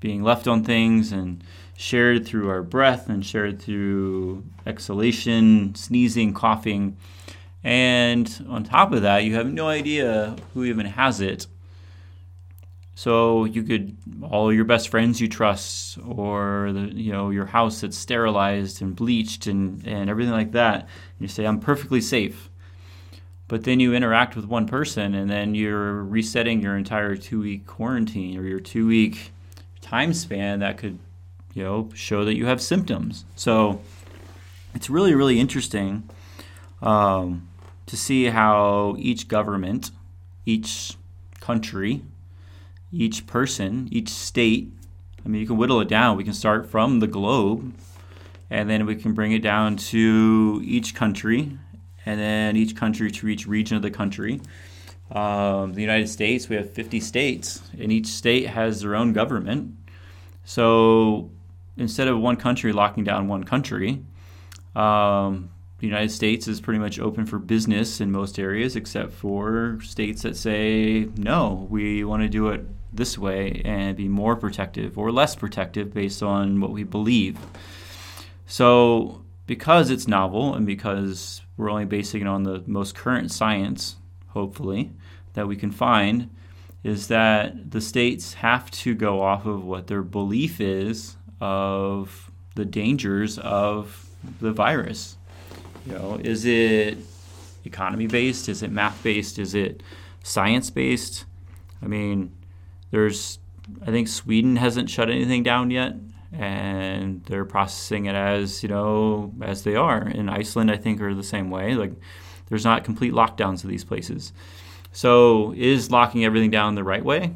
being 0.01 0.23
left 0.23 0.47
on 0.47 0.65
things 0.65 1.13
and 1.13 1.43
shared 1.77 2.27
through 2.27 2.49
our 2.49 2.63
breath 2.63 3.09
and 3.09 3.25
shared 3.25 3.61
through 3.61 4.45
exhalation, 4.67 5.75
sneezing, 5.75 6.35
coughing 6.35 6.97
and 7.65 8.47
on 8.49 8.65
top 8.65 8.93
of 8.93 9.03
that, 9.03 9.25
you 9.25 9.35
have 9.35 9.53
no 9.53 9.69
idea 9.69 10.37
who 10.55 10.65
even 10.65 10.87
has 10.87 11.21
it. 11.21 11.47
So 12.99 13.45
you 13.45 13.63
could 13.63 13.97
all 14.29 14.53
your 14.53 14.65
best 14.65 14.89
friends 14.89 15.21
you 15.21 15.29
trust, 15.29 15.99
or 16.05 16.73
the 16.73 16.93
you 16.93 17.13
know 17.13 17.31
your 17.31 17.47
house 17.47 17.83
that's 17.83 17.97
sterilized 17.97 18.83
and 18.83 18.97
bleached 18.97 19.47
and 19.47 19.87
and 19.87 20.11
everything 20.11 20.33
like 20.33 20.51
that. 20.51 20.81
And 20.81 21.21
you 21.21 21.29
say 21.29 21.45
I'm 21.45 21.61
perfectly 21.61 22.01
safe, 22.01 22.51
but 23.47 23.63
then 23.63 23.79
you 23.79 23.95
interact 23.95 24.35
with 24.35 24.47
one 24.47 24.67
person, 24.67 25.15
and 25.15 25.31
then 25.31 25.55
you're 25.55 26.03
resetting 26.03 26.61
your 26.61 26.77
entire 26.77 27.15
two 27.15 27.41
week 27.41 27.69
quarantine 27.69 28.37
or 28.37 28.43
your 28.43 28.59
two 28.59 28.89
week 28.89 29.31
time 29.81 30.13
span 30.13 30.59
that 30.59 30.77
could 30.77 30.99
you 31.55 31.63
know 31.63 31.91
show 31.95 32.25
that 32.25 32.35
you 32.35 32.47
have 32.47 32.61
symptoms. 32.61 33.25
So 33.37 33.81
it's 34.75 34.91
really 34.91 35.15
really 35.15 35.39
interesting. 35.39 36.11
Um, 36.83 37.49
to 37.87 37.97
see 37.97 38.25
how 38.25 38.97
each 38.99 39.29
government, 39.29 39.93
each 40.45 40.97
country, 41.39 42.03
each 42.93 43.27
person, 43.27 43.89
each 43.91 44.09
state, 44.09 44.73
I 45.25 45.29
mean, 45.29 45.41
you 45.41 45.47
can 45.47 45.57
whittle 45.57 45.81
it 45.81 45.89
down. 45.89 46.17
We 46.17 46.25
can 46.25 46.33
start 46.33 46.71
from 46.71 47.01
the 47.01 47.07
globe, 47.07 47.75
and 48.51 48.71
then 48.71 48.87
we 48.87 48.97
can 48.97 49.13
bring 49.13 49.33
it 49.33 49.43
down 49.43 49.77
to 49.77 50.61
each 50.65 50.95
country, 50.95 51.59
and 52.07 52.19
then 52.19 52.57
each 52.57 52.75
country 52.75 53.11
to 53.11 53.29
each 53.29 53.47
region 53.47 53.77
of 53.77 53.83
the 53.83 53.91
country. 53.91 54.41
Um, 55.11 55.75
the 55.75 55.81
United 55.81 56.09
States, 56.09 56.49
we 56.49 56.57
have 56.57 56.73
50 56.73 57.01
states, 57.01 57.63
and 57.79 57.93
each 57.93 58.07
state 58.07 58.47
has 58.47 58.81
their 58.81 58.95
own 58.95 59.13
government. 59.13 59.75
So 60.45 61.31
instead 61.77 62.09
of 62.09 62.19
one 62.19 62.37
country 62.37 62.73
locking 62.73 63.05
down 63.05 63.29
one 63.29 63.45
country, 63.45 64.03
um, 64.75 65.51
the 65.79 65.87
United 65.87 66.11
States 66.11 66.49
is 66.49 66.61
pretty 66.61 66.81
much 66.81 66.99
open 66.99 67.27
for 67.27 67.39
business 67.39 68.01
in 68.01 68.11
most 68.11 68.39
areas, 68.39 68.77
except 68.77 69.13
for 69.13 69.79
states 69.83 70.23
that 70.23 70.37
say, 70.37 71.09
no, 71.17 71.67
we 71.71 72.03
want 72.05 72.23
to 72.23 72.29
do 72.29 72.49
it 72.49 72.65
this 72.93 73.19
way 73.19 73.63
and 73.65 73.97
be 73.97 74.09
more 74.09 74.37
protective 74.37 74.97
or 74.99 75.13
less 75.13 75.35
protective 75.35 75.93
based 75.93 76.23
on 76.23 76.61
what 76.61 76.71
we 76.71 76.85
believe. 76.85 77.39
So, 78.47 79.23
because 79.47 79.91
it's 79.91 80.09
novel 80.09 80.55
and 80.55 80.67
because 80.67 81.43
we're 81.57 81.71
only 81.71 81.85
basing 81.85 82.23
it 82.23 82.27
on 82.27 82.45
the 82.45 82.63
most 82.67 82.95
current 82.95 83.31
science, 83.31 83.97
hopefully, 84.29 84.93
that 85.35 85.47
we 85.47 85.57
can 85.57 85.71
find, 85.71 86.31
is 86.83 87.09
that 87.09 87.71
the 87.71 87.81
states 87.81 88.35
have 88.35 88.71
to 88.71 88.95
go 88.95 89.21
off 89.21 89.47
of 89.47 89.65
what 89.65 89.87
their 89.87 90.03
belief 90.03 90.61
is 90.61 91.17
of 91.41 92.31
the 92.55 92.65
dangers 92.65 93.39
of 93.39 94.07
the 94.41 94.53
virus 94.53 95.19
you 95.89 95.95
know, 95.95 96.21
is 96.23 96.45
it 96.45 96.99
economy 97.65 98.07
based? 98.07 98.49
Is 98.49 98.63
it 98.63 98.71
math 98.71 99.03
based? 99.03 99.39
Is 99.39 99.55
it 99.55 99.83
science 100.23 100.69
based? 100.69 101.25
I 101.83 101.87
mean, 101.87 102.33
there's, 102.91 103.39
I 103.83 103.91
think 103.91 104.09
Sweden 104.09 104.57
hasn't 104.57 104.91
shut 104.91 105.11
anything 105.11 105.43
down 105.43 105.71
yet, 105.71 105.95
and 106.33 107.25
they're 107.25 107.45
processing 107.45 108.07
it 108.07 108.15
as 108.15 108.63
you 108.63 108.69
know 108.69 109.33
as 109.43 109.63
they 109.65 109.77
are. 109.77 110.07
In 110.09 110.29
Iceland, 110.29 110.71
I 110.71 110.77
think 110.77 111.01
are 111.01 111.15
the 111.15 111.23
same 111.23 111.51
way. 111.51 111.75
Like, 111.75 111.93
there's 112.49 112.65
not 112.65 112.85
complete 112.85 113.13
lockdowns 113.13 113.65
of 113.65 113.71
these 113.71 113.85
places. 113.85 114.33
So, 114.93 115.53
is 115.57 115.91
locking 115.91 116.25
everything 116.25 116.51
down 116.51 116.75
the 116.75 116.85
right 116.85 117.05
way? 117.05 117.35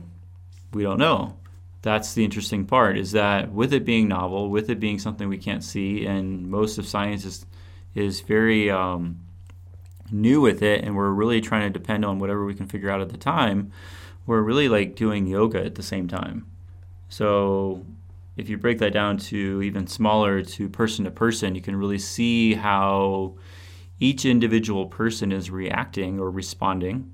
We 0.73 0.83
don't 0.83 0.99
know. 0.99 1.37
That's 1.83 2.15
the 2.15 2.25
interesting 2.25 2.65
part. 2.65 2.97
Is 2.97 3.13
that 3.13 3.53
with 3.53 3.73
it 3.73 3.85
being 3.85 4.09
novel, 4.09 4.51
with 4.51 4.71
it 4.71 4.79
being 4.79 4.99
something 4.99 5.29
we 5.29 5.39
can't 5.39 5.65
see, 5.65 6.07
and 6.07 6.49
most 6.51 6.79
of 6.79 6.87
science 6.87 7.25
is 7.25 7.47
is 7.95 8.21
very 8.23 8.71
um, 8.71 9.21
new 10.11 10.41
with 10.41 10.63
it, 10.63 10.85
and 10.85 10.97
we're 10.97 11.11
really 11.11 11.41
trying 11.41 11.71
to 11.71 11.79
depend 11.79 12.05
on 12.05 12.19
whatever 12.19 12.45
we 12.45 12.55
can 12.55 12.67
figure 12.67 12.91
out 12.91 13.01
at 13.01 13.11
the 13.11 13.19
time. 13.19 13.73
We're 14.27 14.43
really 14.43 14.69
like 14.69 14.95
doing 14.95 15.27
yoga 15.27 15.65
at 15.65 15.75
the 15.75 15.83
same 15.83 16.09
time. 16.09 16.47
So 17.09 17.85
if 18.37 18.49
you 18.49 18.57
break 18.57 18.79
that 18.79 18.93
down 18.93 19.19
to 19.19 19.63
even 19.63 19.87
smaller 19.87 20.43
to 20.43 20.69
person 20.69 21.05
to 21.05 21.11
person, 21.11 21.55
you 21.55 21.61
can 21.61 21.77
really 21.77 21.99
see 21.99 22.55
how 22.55 23.35
each 24.01 24.25
individual 24.25 24.87
person 24.87 25.33
is 25.33 25.51
reacting 25.51 26.19
or 26.19 26.31
responding 26.31 27.13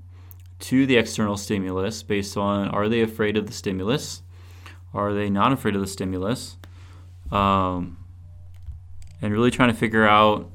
to 0.59 0.85
the 0.85 0.97
external 0.97 1.37
stimulus 1.37 2.03
based 2.03 2.37
on 2.37 2.67
are 2.69 2.89
they 2.89 3.01
afraid 3.01 3.37
of 3.37 3.47
the 3.47 3.53
stimulus? 3.53 4.21
Are 4.93 5.13
they 5.13 5.29
not 5.29 5.51
afraid 5.51 5.75
of 5.75 5.81
the 5.81 5.87
stimulus? 5.87 6.57
Um, 7.31 7.97
and 9.21 9.31
really 9.31 9.51
trying 9.51 9.69
to 9.69 9.75
figure 9.75 10.07
out 10.07 10.49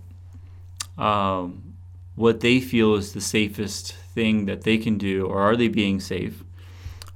um, 0.99 1.75
what 2.14 2.40
they 2.40 2.61
feel 2.61 2.94
is 2.94 3.12
the 3.12 3.20
safest 3.20 3.94
thing 4.14 4.47
that 4.47 4.62
they 4.62 4.78
can 4.78 4.99
do, 4.99 5.26
or 5.26 5.40
are 5.40 5.56
they 5.56 5.68
being 5.68 6.00
safe, 6.00 6.44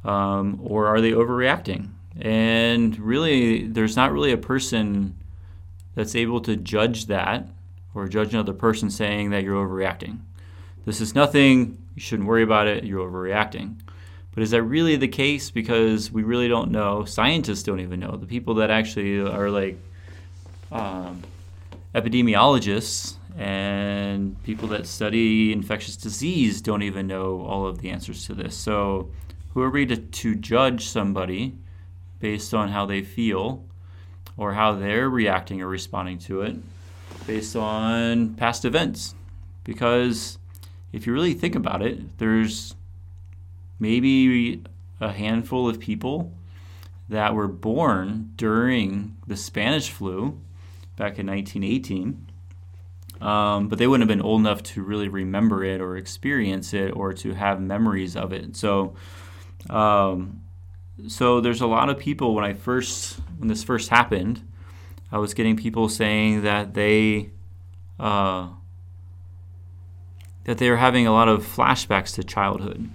um, 0.05 0.61
or 0.63 0.87
are 0.87 1.01
they 1.01 1.13
overreacting? 1.13 1.91
And 2.21 2.99
really, 2.99 3.67
there's 3.67 3.97
not 3.97 4.13
really 4.13 4.33
a 4.33 4.39
person 4.39 5.17
that's 5.95 6.15
able 6.15 6.41
to 6.43 6.57
judge 6.57 7.07
that 7.07 7.49
or 7.95 8.09
judge 8.09 8.35
another 8.35 8.53
person 8.53 8.91
saying 8.91 9.31
that 9.31 9.43
you're 9.43 9.67
overreacting. 9.67 10.19
This 10.85 11.01
is 11.01 11.15
nothing, 11.15 11.79
you 11.95 12.01
shouldn't 12.01 12.29
worry 12.29 12.43
about 12.43 12.67
it, 12.67 12.85
you're 12.85 13.09
overreacting. 13.09 13.77
But 14.35 14.43
is 14.43 14.51
that 14.51 14.63
really 14.63 14.97
the 14.97 15.09
case? 15.09 15.51
Because 15.51 16.13
we 16.13 16.23
really 16.23 16.49
don't 16.49 16.71
know. 16.71 17.05
Scientists 17.05 17.65
don't 17.65 17.81
even 17.81 17.99
know. 17.99 18.17
The 18.17 18.27
people 18.27 18.55
that 18.55 18.71
actually 18.71 19.19
are 19.21 19.51
like 19.51 19.79
um, 20.71 21.23
epidemiologists 21.95 23.18
and 23.39 24.43
people 24.43 24.67
that 24.67 24.85
study 24.85 25.53
infectious 25.53 25.97
disease 25.97 26.61
don't 26.61 26.83
even 26.83 27.07
know 27.07 27.41
all 27.43 27.69
of 27.69 27.81
the 27.81 27.89
answers 27.89 28.27
to 28.27 28.35
this. 28.35 28.57
So, 28.57 29.11
who 29.55 29.63
are 29.63 29.71
we 29.71 29.87
to, 29.87 29.97
to 29.97 30.35
judge 30.35 30.89
somebody 30.89 31.57
based 32.19 32.53
on 32.53 32.69
how 32.71 32.85
they 32.85 33.01
feel 33.03 33.65
or 34.37 34.55
how 34.55 34.73
they're 34.73 35.09
reacting 35.09 35.63
or 35.63 35.69
responding 35.69 36.19
to 36.19 36.43
it 36.43 36.57
based 37.29 37.55
on 37.55 38.35
past 38.35 38.65
events? 38.65 39.15
Because 39.63 40.39
if 40.93 41.07
you 41.07 41.13
really 41.13 41.35
think 41.35 41.55
about 41.55 41.81
it, 41.81 42.19
there's 42.19 42.75
maybe 43.79 44.65
a 45.01 45.13
handful 45.13 45.69
of 45.69 45.79
people 45.79 46.33
that 47.09 47.35
were 47.35 47.49
born 47.49 48.33
during 48.35 49.17
the 49.29 49.37
Spanish 49.37 49.91
flu 49.91 50.41
back 50.97 51.21
in 51.21 51.29
1918. 51.29 52.28
Um, 53.21 53.69
but 53.69 53.79
they 53.79 53.87
wouldn't 53.87 54.09
have 54.09 54.17
been 54.17 54.25
old 54.25 54.41
enough 54.41 54.63
to 54.75 54.83
really 54.83 55.09
remember 55.09 55.65
it 55.65 55.81
or 55.81 55.97
experience 55.97 56.73
it 56.73 56.91
or 56.91 57.13
to 57.15 57.35
have 57.35 57.61
memories 57.61 58.17
of 58.17 58.33
it. 58.33 58.57
So, 58.57 58.95
um, 59.69 60.43
so 61.09 61.41
there's 61.41 61.61
a 61.61 61.67
lot 61.67 61.89
of 61.89 61.99
people 61.99 62.35
when 62.35 62.45
I 62.45 62.55
first 62.55 63.21
when 63.39 63.49
this 63.49 63.65
first 63.65 63.89
happened, 63.89 64.47
I 65.11 65.19
was 65.19 65.35
getting 65.35 65.57
people 65.57 65.89
saying 65.89 66.43
that 66.43 66.75
they 66.75 67.31
uh, 67.99 68.49
that 70.45 70.59
they 70.59 70.71
were 70.71 70.77
having 70.77 71.07
a 71.07 71.13
lot 71.13 71.29
of 71.29 71.45
flashbacks 71.45 72.15
to 72.15 72.25
childhood, 72.25 72.89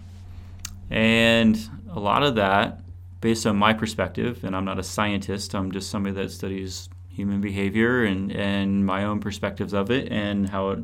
and 0.89 1.57
a 1.91 1.99
lot 1.99 2.23
of 2.23 2.35
that, 2.35 2.81
based 3.19 3.45
on 3.45 3.57
my 3.57 3.73
perspective, 3.73 4.43
and 4.43 4.55
I'm 4.55 4.65
not 4.65 4.79
a 4.79 4.83
scientist, 4.83 5.53
I'm 5.53 5.71
just 5.71 5.89
somebody 5.89 6.15
that 6.15 6.31
studies 6.31 6.89
human 7.13 7.41
behavior 7.41 8.03
and, 8.03 8.31
and 8.31 8.85
my 8.85 9.05
own 9.05 9.19
perspectives 9.19 9.73
of 9.73 9.91
it 9.91 10.11
and 10.11 10.49
how 10.49 10.71
it, 10.71 10.79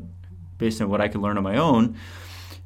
based 0.57 0.81
on 0.81 0.89
what 0.89 1.01
I 1.01 1.07
can 1.07 1.21
learn 1.21 1.38
on 1.38 1.43
my 1.43 1.57
own, 1.57 1.98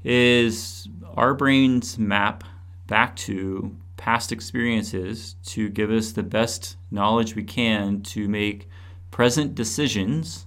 is 0.03 0.88
our 1.15 1.34
brains 1.34 1.98
map 1.98 2.43
back 2.88 3.15
to 3.15 3.75
past 3.96 4.32
experiences 4.32 5.36
to 5.46 5.70
give 5.70 5.89
us 5.89 6.12
the 6.12 6.24
best 6.24 6.75
knowledge 6.91 7.36
we 7.36 7.43
can 7.43 8.01
to 8.01 8.27
make 8.27 8.67
present 9.12 9.55
decisions 9.55 10.46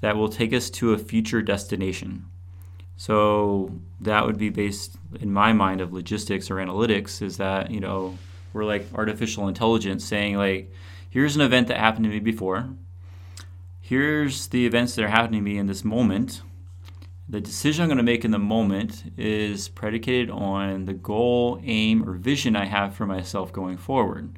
that 0.00 0.16
will 0.16 0.28
take 0.28 0.52
us 0.52 0.70
to 0.70 0.92
a 0.92 0.98
future 0.98 1.42
destination. 1.42 2.24
So 2.96 3.70
that 4.00 4.24
would 4.24 4.38
be 4.38 4.48
based 4.48 4.96
in 5.20 5.32
my 5.32 5.52
mind 5.52 5.80
of 5.80 5.92
logistics 5.92 6.50
or 6.50 6.56
analytics 6.56 7.20
is 7.20 7.36
that, 7.36 7.70
you 7.70 7.80
know, 7.80 8.16
we're 8.52 8.64
like 8.64 8.86
artificial 8.94 9.48
intelligence 9.48 10.04
saying 10.04 10.36
like 10.36 10.72
here's 11.14 11.36
an 11.36 11.42
event 11.42 11.68
that 11.68 11.78
happened 11.78 12.02
to 12.02 12.10
me 12.10 12.18
before. 12.18 12.68
Here's 13.80 14.48
the 14.48 14.66
events 14.66 14.96
that 14.96 15.04
are 15.04 15.08
happening 15.08 15.44
to 15.44 15.44
me 15.44 15.58
in 15.58 15.66
this 15.66 15.84
moment. 15.84 16.42
The 17.28 17.40
decision 17.40 17.84
I'm 17.84 17.88
going 17.88 17.98
to 17.98 18.02
make 18.02 18.24
in 18.24 18.32
the 18.32 18.38
moment 18.40 19.12
is 19.16 19.68
predicated 19.68 20.28
on 20.28 20.86
the 20.86 20.92
goal, 20.92 21.60
aim, 21.62 22.06
or 22.06 22.14
vision 22.14 22.56
I 22.56 22.64
have 22.64 22.96
for 22.96 23.06
myself 23.06 23.52
going 23.52 23.76
forward. 23.76 24.36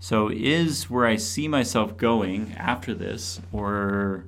So, 0.00 0.28
is 0.28 0.90
where 0.90 1.06
I 1.06 1.14
see 1.14 1.46
myself 1.46 1.96
going 1.96 2.54
after 2.56 2.92
this, 2.92 3.40
or 3.52 4.24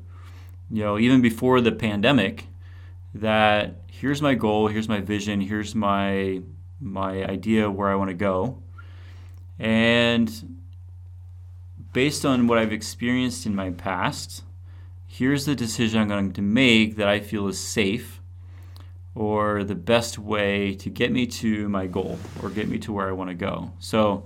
you 0.71 0.85
know, 0.85 0.99
even 1.01 1.21
before 1.21 1.61
the 1.61 1.73
pandemic, 1.73 2.47
that 3.13 3.81
here's 3.89 4.23
my 4.23 4.35
goal, 4.35 4.69
here's 4.69 4.89
my 4.89 5.01
vision, 5.01 5.41
here's 5.41 5.75
my 5.75 6.43
my 6.81 7.25
idea 7.25 7.69
where 7.69 7.89
I 7.89 7.97
want 7.97 8.11
to 8.11 8.15
go, 8.15 8.63
and 9.59 10.52
based 11.93 12.25
on 12.25 12.47
what 12.47 12.59
I've 12.59 12.73
experienced 12.73 13.47
in 13.47 13.55
my 13.55 13.71
past, 13.71 14.43
here's 15.07 15.45
the 15.45 15.55
decision 15.55 16.01
I'm 16.01 16.09
going 16.09 16.33
to 16.33 16.43
make 16.43 16.97
that 16.97 17.09
I 17.09 17.21
feel 17.21 17.49
is 17.49 17.61
safe 17.61 18.21
or 19.15 19.63
the 19.63 19.75
best 19.75 20.19
way 20.19 20.75
to 20.75 20.89
get 20.89 21.13
me 21.13 21.27
to 21.27 21.69
my 21.69 21.87
goal 21.87 22.19
or 22.43 22.49
get 22.49 22.69
me 22.69 22.79
to 22.79 22.93
where 22.93 23.09
I 23.09 23.13
want 23.13 23.29
to 23.29 23.35
go. 23.35 23.73
So 23.79 24.25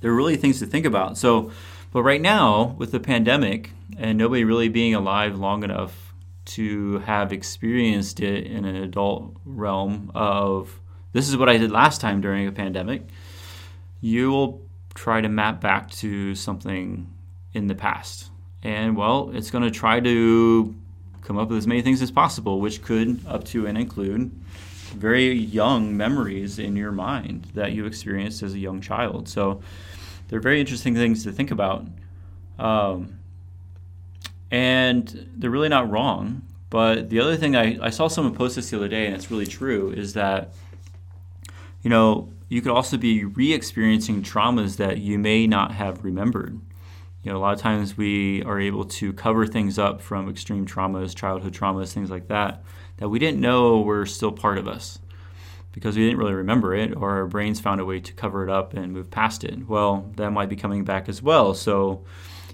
there 0.00 0.10
are 0.10 0.14
really 0.14 0.36
things 0.36 0.58
to 0.60 0.66
think 0.66 0.86
about. 0.86 1.18
So, 1.18 1.50
but 1.92 2.02
right 2.02 2.20
now 2.20 2.74
with 2.78 2.92
the 2.92 3.00
pandemic 3.00 3.70
and 3.98 4.16
nobody 4.16 4.44
really 4.44 4.68
being 4.68 4.94
alive 4.94 5.38
long 5.38 5.62
enough 5.62 6.14
to 6.46 7.00
have 7.00 7.32
experienced 7.32 8.20
it 8.20 8.46
in 8.46 8.64
an 8.64 8.76
adult 8.76 9.36
realm 9.44 10.10
of 10.14 10.80
this 11.12 11.28
is 11.28 11.36
what 11.36 11.48
I 11.48 11.56
did 11.56 11.70
last 11.70 12.00
time 12.00 12.20
during 12.20 12.46
a 12.46 12.52
pandemic, 12.52 13.02
you 14.00 14.30
will 14.30 14.65
try 14.96 15.20
to 15.20 15.28
map 15.28 15.60
back 15.60 15.90
to 15.90 16.34
something 16.34 17.06
in 17.52 17.68
the 17.68 17.74
past. 17.74 18.30
And 18.62 18.96
well, 18.96 19.30
it's 19.32 19.50
going 19.50 19.62
to 19.62 19.70
try 19.70 20.00
to 20.00 20.74
come 21.22 21.38
up 21.38 21.48
with 21.48 21.58
as 21.58 21.66
many 21.66 21.82
things 21.82 22.02
as 22.02 22.10
possible, 22.10 22.60
which 22.60 22.82
could 22.82 23.20
up 23.26 23.44
to 23.44 23.66
and 23.66 23.78
include 23.78 24.30
very 24.96 25.32
young 25.32 25.96
memories 25.96 26.58
in 26.58 26.74
your 26.76 26.92
mind 26.92 27.44
that 27.54 27.72
you 27.72 27.86
experienced 27.86 28.42
as 28.42 28.54
a 28.54 28.58
young 28.58 28.80
child. 28.80 29.28
So 29.28 29.60
they're 30.28 30.40
very 30.40 30.60
interesting 30.60 30.94
things 30.94 31.22
to 31.24 31.32
think 31.32 31.50
about. 31.50 31.84
Um, 32.58 33.18
and 34.50 35.28
they're 35.36 35.50
really 35.50 35.68
not 35.68 35.90
wrong. 35.90 36.42
But 36.70 37.10
the 37.10 37.20
other 37.20 37.36
thing 37.36 37.54
I, 37.54 37.78
I 37.80 37.90
saw 37.90 38.08
someone 38.08 38.34
post 38.34 38.56
this 38.56 38.70
the 38.70 38.76
other 38.76 38.88
day, 38.88 39.06
and 39.06 39.14
it's 39.14 39.30
really 39.30 39.46
true, 39.46 39.90
is 39.90 40.14
that, 40.14 40.52
you 41.82 41.90
know, 41.90 42.28
you 42.48 42.62
could 42.62 42.72
also 42.72 42.96
be 42.96 43.24
re 43.24 43.52
experiencing 43.52 44.22
traumas 44.22 44.76
that 44.76 44.98
you 44.98 45.18
may 45.18 45.46
not 45.46 45.72
have 45.72 46.04
remembered. 46.04 46.60
You 47.22 47.32
know, 47.32 47.38
a 47.38 47.40
lot 47.40 47.54
of 47.54 47.60
times 47.60 47.96
we 47.96 48.42
are 48.44 48.60
able 48.60 48.84
to 48.84 49.12
cover 49.12 49.46
things 49.46 49.78
up 49.78 50.00
from 50.00 50.28
extreme 50.28 50.64
traumas, 50.64 51.14
childhood 51.14 51.52
traumas, 51.52 51.92
things 51.92 52.10
like 52.10 52.28
that, 52.28 52.62
that 52.98 53.08
we 53.08 53.18
didn't 53.18 53.40
know 53.40 53.80
were 53.80 54.06
still 54.06 54.30
part 54.30 54.58
of 54.58 54.68
us 54.68 55.00
because 55.72 55.96
we 55.96 56.04
didn't 56.04 56.18
really 56.18 56.32
remember 56.32 56.74
it 56.74 56.96
or 56.96 57.10
our 57.10 57.26
brains 57.26 57.60
found 57.60 57.80
a 57.80 57.84
way 57.84 58.00
to 58.00 58.12
cover 58.14 58.42
it 58.42 58.50
up 58.50 58.72
and 58.74 58.92
move 58.92 59.10
past 59.10 59.44
it. 59.44 59.68
Well, 59.68 60.10
that 60.16 60.30
might 60.30 60.48
be 60.48 60.56
coming 60.56 60.84
back 60.84 61.08
as 61.08 61.20
well. 61.20 61.52
So 61.52 62.04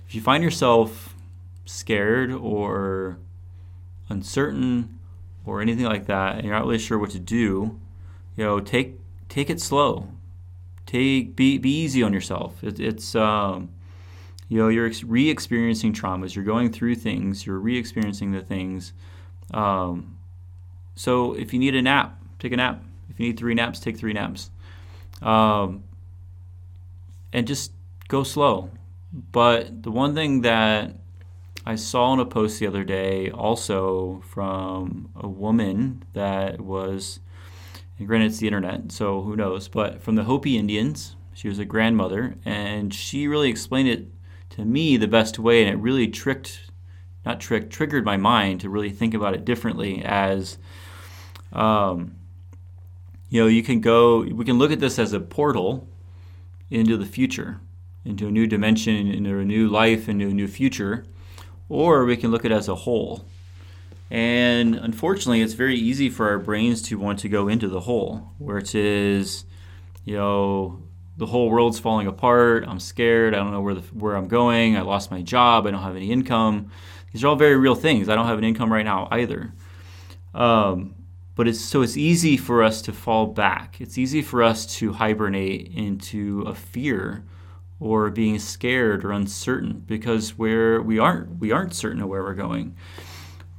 if 0.09 0.15
you 0.15 0.21
find 0.21 0.43
yourself 0.43 1.15
scared 1.65 2.33
or 2.33 3.19
uncertain 4.09 4.99
or 5.45 5.61
anything 5.61 5.85
like 5.85 6.07
that 6.07 6.37
and 6.37 6.45
you're 6.45 6.55
not 6.55 6.65
really 6.65 6.79
sure 6.79 6.99
what 6.99 7.11
to 7.11 7.21
do, 7.21 7.79
you 8.37 8.45
know, 8.45 8.59
take 8.59 8.99
take 9.33 9.49
it 9.49 9.61
slow. 9.61 10.09
Take 10.85 11.35
be 11.35 11.57
be 11.57 11.71
easy 11.71 12.03
on 12.03 12.13
yourself. 12.13 12.63
It, 12.63 12.79
it's 12.79 13.15
um, 13.15 13.71
you 14.49 14.59
know 14.59 14.69
you're 14.69 14.91
re-experiencing 15.07 15.95
traumas. 15.95 16.35
You're 16.35 16.45
going 16.45 16.71
through 16.71 16.97
things. 16.97 17.47
You're 17.47 17.59
re-experiencing 17.59 18.33
the 18.33 18.43
things. 18.43 18.93
Um, 19.55 20.19
so 20.95 21.33
if 21.33 21.55
you 21.55 21.59
need 21.59 21.75
a 21.75 21.81
nap, 21.81 22.21
take 22.39 22.53
a 22.53 22.57
nap. 22.57 22.85
If 23.09 23.19
you 23.19 23.27
need 23.27 23.39
three 23.39 23.55
naps, 23.55 23.81
take 23.81 23.97
three 23.97 24.13
naps. 24.13 24.51
Um, 25.23 25.85
and 27.33 27.47
just 27.47 27.73
go 28.09 28.23
slow. 28.23 28.71
But 29.13 29.83
the 29.83 29.91
one 29.91 30.15
thing 30.15 30.43
that 30.43 30.97
I 31.65 31.77
saw 31.77 32.13
in 32.13 32.21
a 32.21 32.27
post 32.27 32.61
the 32.61 32.67
other 32.67 32.85
day, 32.85 33.31
also 33.31 34.23
from 34.27 35.11
a 35.17 35.29
woman 35.29 36.05
that 36.13 36.61
was 36.61 37.21
and 37.99 38.09
granted, 38.09 38.27
it's 38.27 38.39
the 38.39 38.47
internet, 38.47 38.91
so 38.91 39.23
who 39.23 39.37
knows? 39.37 39.69
But 39.69 40.03
from 40.03 40.15
the 40.17 40.25
Hopi 40.25 40.57
Indians, 40.57 41.17
she 41.35 41.49
was 41.49 41.59
a 41.59 41.65
grandmother, 41.65 42.37
and 42.45 42.93
she 42.93 43.29
really 43.29 43.49
explained 43.49 43.89
it 43.89 44.09
to 44.51 44.65
me 44.65 44.97
the 44.97 45.09
best 45.09 45.39
way, 45.39 45.63
and 45.63 45.71
it 45.71 45.81
really 45.81 46.09
tricked, 46.09 46.71
not 47.25 47.41
tricked, 47.41 47.73
triggered 47.73 48.05
my 48.05 48.17
mind 48.17 48.61
to 48.61 48.71
really 48.71 48.91
think 48.91 49.15
about 49.15 49.35
it 49.35 49.45
differently. 49.45 50.03
As, 50.05 50.59
um, 51.53 52.17
you 53.29 53.41
know, 53.41 53.47
you 53.47 53.63
can 53.63 53.81
go, 53.81 54.21
we 54.23 54.45
can 54.45 54.59
look 54.59 54.73
at 54.73 54.81
this 54.81 54.99
as 54.99 55.13
a 55.13 55.21
portal 55.21 55.89
into 56.71 56.97
the 56.97 57.07
future, 57.07 57.61
into 58.05 58.27
a 58.27 58.31
new 58.31 58.47
dimension, 58.47 59.09
into 59.09 59.39
a 59.39 59.45
new 59.45 59.69
life, 59.69 60.09
into 60.09 60.29
a 60.29 60.35
new 60.35 60.49
future, 60.49 61.05
or 61.69 62.05
we 62.05 62.17
can 62.17 62.31
look 62.31 62.45
at 62.45 62.53
it 62.53 62.55
as 62.55 62.69
a 62.69 62.75
whole. 62.75 63.25
And 64.13 64.75
unfortunately, 64.75 65.41
it's 65.41 65.55
very 65.55 65.75
easy 65.75 66.11
for 66.11 66.29
our 66.29 66.39
brains 66.39 66.83
to 66.83 66.99
want 66.99 67.21
to 67.21 67.31
go 67.31 67.49
into 67.49 67.67
the 67.67 67.81
hole, 67.81 68.35
which 68.39 68.75
is, 68.75 69.47
you 70.05 70.15
know, 70.15 70.83
the 71.17 71.25
whole 71.25 71.49
world's 71.49 71.79
falling 71.79 72.07
apart. 72.07 72.67
I'm 72.69 72.79
scared. 72.79 73.33
I 73.33 73.39
don't 73.39 73.53
know 73.53 73.63
where 73.63 73.73
the, 73.73 73.81
where 73.81 74.15
I'm 74.15 74.29
going. 74.29 74.77
I 74.77 74.83
lost 74.83 75.11
my 75.11 75.23
job. 75.23 75.67
I 75.67 75.71
don't 75.71 75.81
have 75.81 75.97
any 75.97 76.13
income. 76.13 76.71
These 77.11 77.25
are 77.25 77.29
all 77.29 77.37
very 77.37 77.57
real 77.57 77.75
things. 77.75 78.11
I 78.11 78.15
don't 78.15 78.27
have 78.27 78.37
an 78.37 78.45
income 78.45 78.71
right 78.71 78.85
now 78.85 79.09
either. 79.11 79.55
Um, 80.35 80.95
but 81.35 81.49
it's 81.49 81.61
so 81.61 81.81
it's 81.81 81.97
easy 81.97 82.37
for 82.37 82.63
us 82.63 82.83
to 82.83 82.93
fall 82.93 83.29
back. 83.29 83.81
It's 83.81 83.97
easy 83.97 84.21
for 84.21 84.43
us 84.43 84.67
to 84.77 84.93
hibernate 84.93 85.73
into 85.75 86.43
a 86.43 86.55
fear 86.55 87.25
or 87.81 88.11
being 88.11 88.39
scared 88.39 89.07
or 89.07 89.13
uncertain 89.13 89.83
because 89.87 90.37
where 90.37 90.83
we 90.83 90.99
aren't 90.99 91.39
we 91.39 91.51
aren't 91.51 91.73
certain 91.73 92.03
of 92.03 92.11
where 92.11 92.23
we're 92.23 92.35
going. 92.35 92.77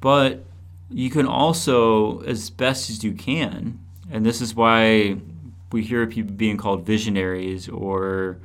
But 0.04 0.44
you 0.90 1.10
can 1.10 1.26
also, 1.26 2.20
as 2.24 2.50
best 2.50 2.90
as 2.90 3.06
you 3.06 3.14
can, 3.14 3.80
and 4.12 4.26
this 4.26 4.42
is 4.42 4.54
why 4.54 5.16
we 5.72 5.82
hear 5.82 6.06
people 6.08 6.34
being 6.36 6.58
called 6.58 6.86
visionaries 6.86 7.70
or, 7.70 8.38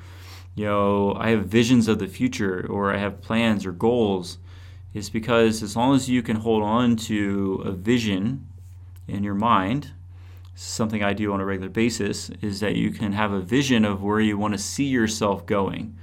you 0.54 0.66
know, 0.66 1.16
I 1.18 1.30
have 1.30 1.46
visions 1.46 1.88
of 1.88 1.98
the 1.98 2.06
future 2.06 2.64
or 2.70 2.94
I 2.94 2.98
have 2.98 3.20
plans 3.20 3.66
or 3.66 3.72
goals, 3.72 4.38
is 4.94 5.10
because 5.10 5.60
as 5.64 5.74
long 5.74 5.96
as 5.96 6.08
you 6.08 6.22
can 6.22 6.36
hold 6.36 6.62
on 6.62 6.94
to 7.08 7.60
a 7.64 7.72
vision 7.72 8.46
in 9.08 9.24
your 9.24 9.34
mind, 9.34 9.90
something 10.54 11.02
I 11.02 11.12
do 11.12 11.32
on 11.32 11.40
a 11.40 11.44
regular 11.44 11.70
basis, 11.70 12.30
is 12.40 12.60
that 12.60 12.76
you 12.76 12.92
can 12.92 13.14
have 13.14 13.32
a 13.32 13.40
vision 13.40 13.84
of 13.84 14.00
where 14.00 14.20
you 14.20 14.38
want 14.38 14.54
to 14.54 14.58
see 14.58 14.86
yourself 14.86 15.44
going. 15.44 15.98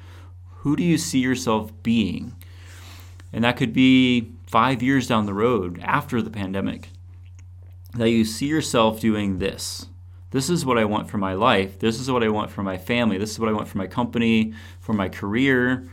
Who 0.58 0.76
do 0.76 0.84
you 0.84 0.98
see 0.98 1.20
yourself 1.20 1.72
being? 1.82 2.36
And 3.32 3.46
that 3.46 3.56
could 3.56 3.72
be 3.72 4.35
five 4.46 4.82
years 4.82 5.08
down 5.08 5.26
the 5.26 5.34
road 5.34 5.80
after 5.84 6.22
the 6.22 6.30
pandemic, 6.30 6.90
that 7.94 8.10
you 8.10 8.26
see 8.26 8.48
yourself 8.48 9.00
doing 9.00 9.40
this. 9.40 9.88
This 10.32 10.50
is 10.50 10.66
what 10.66 10.78
I 10.78 10.86
want 10.86 11.10
for 11.10 11.18
my 11.18 11.34
life. 11.34 11.80
This 11.80 12.00
is 12.00 12.12
what 12.12 12.24
I 12.24 12.30
want 12.30 12.52
for 12.52 12.62
my 12.62 12.78
family. 12.78 13.18
This 13.18 13.32
is 13.32 13.40
what 13.40 13.48
I 13.48 13.54
want 13.54 13.68
for 13.68 13.78
my 13.78 13.88
company, 13.88 14.54
for 14.82 14.94
my 14.94 15.08
career. 15.08 15.88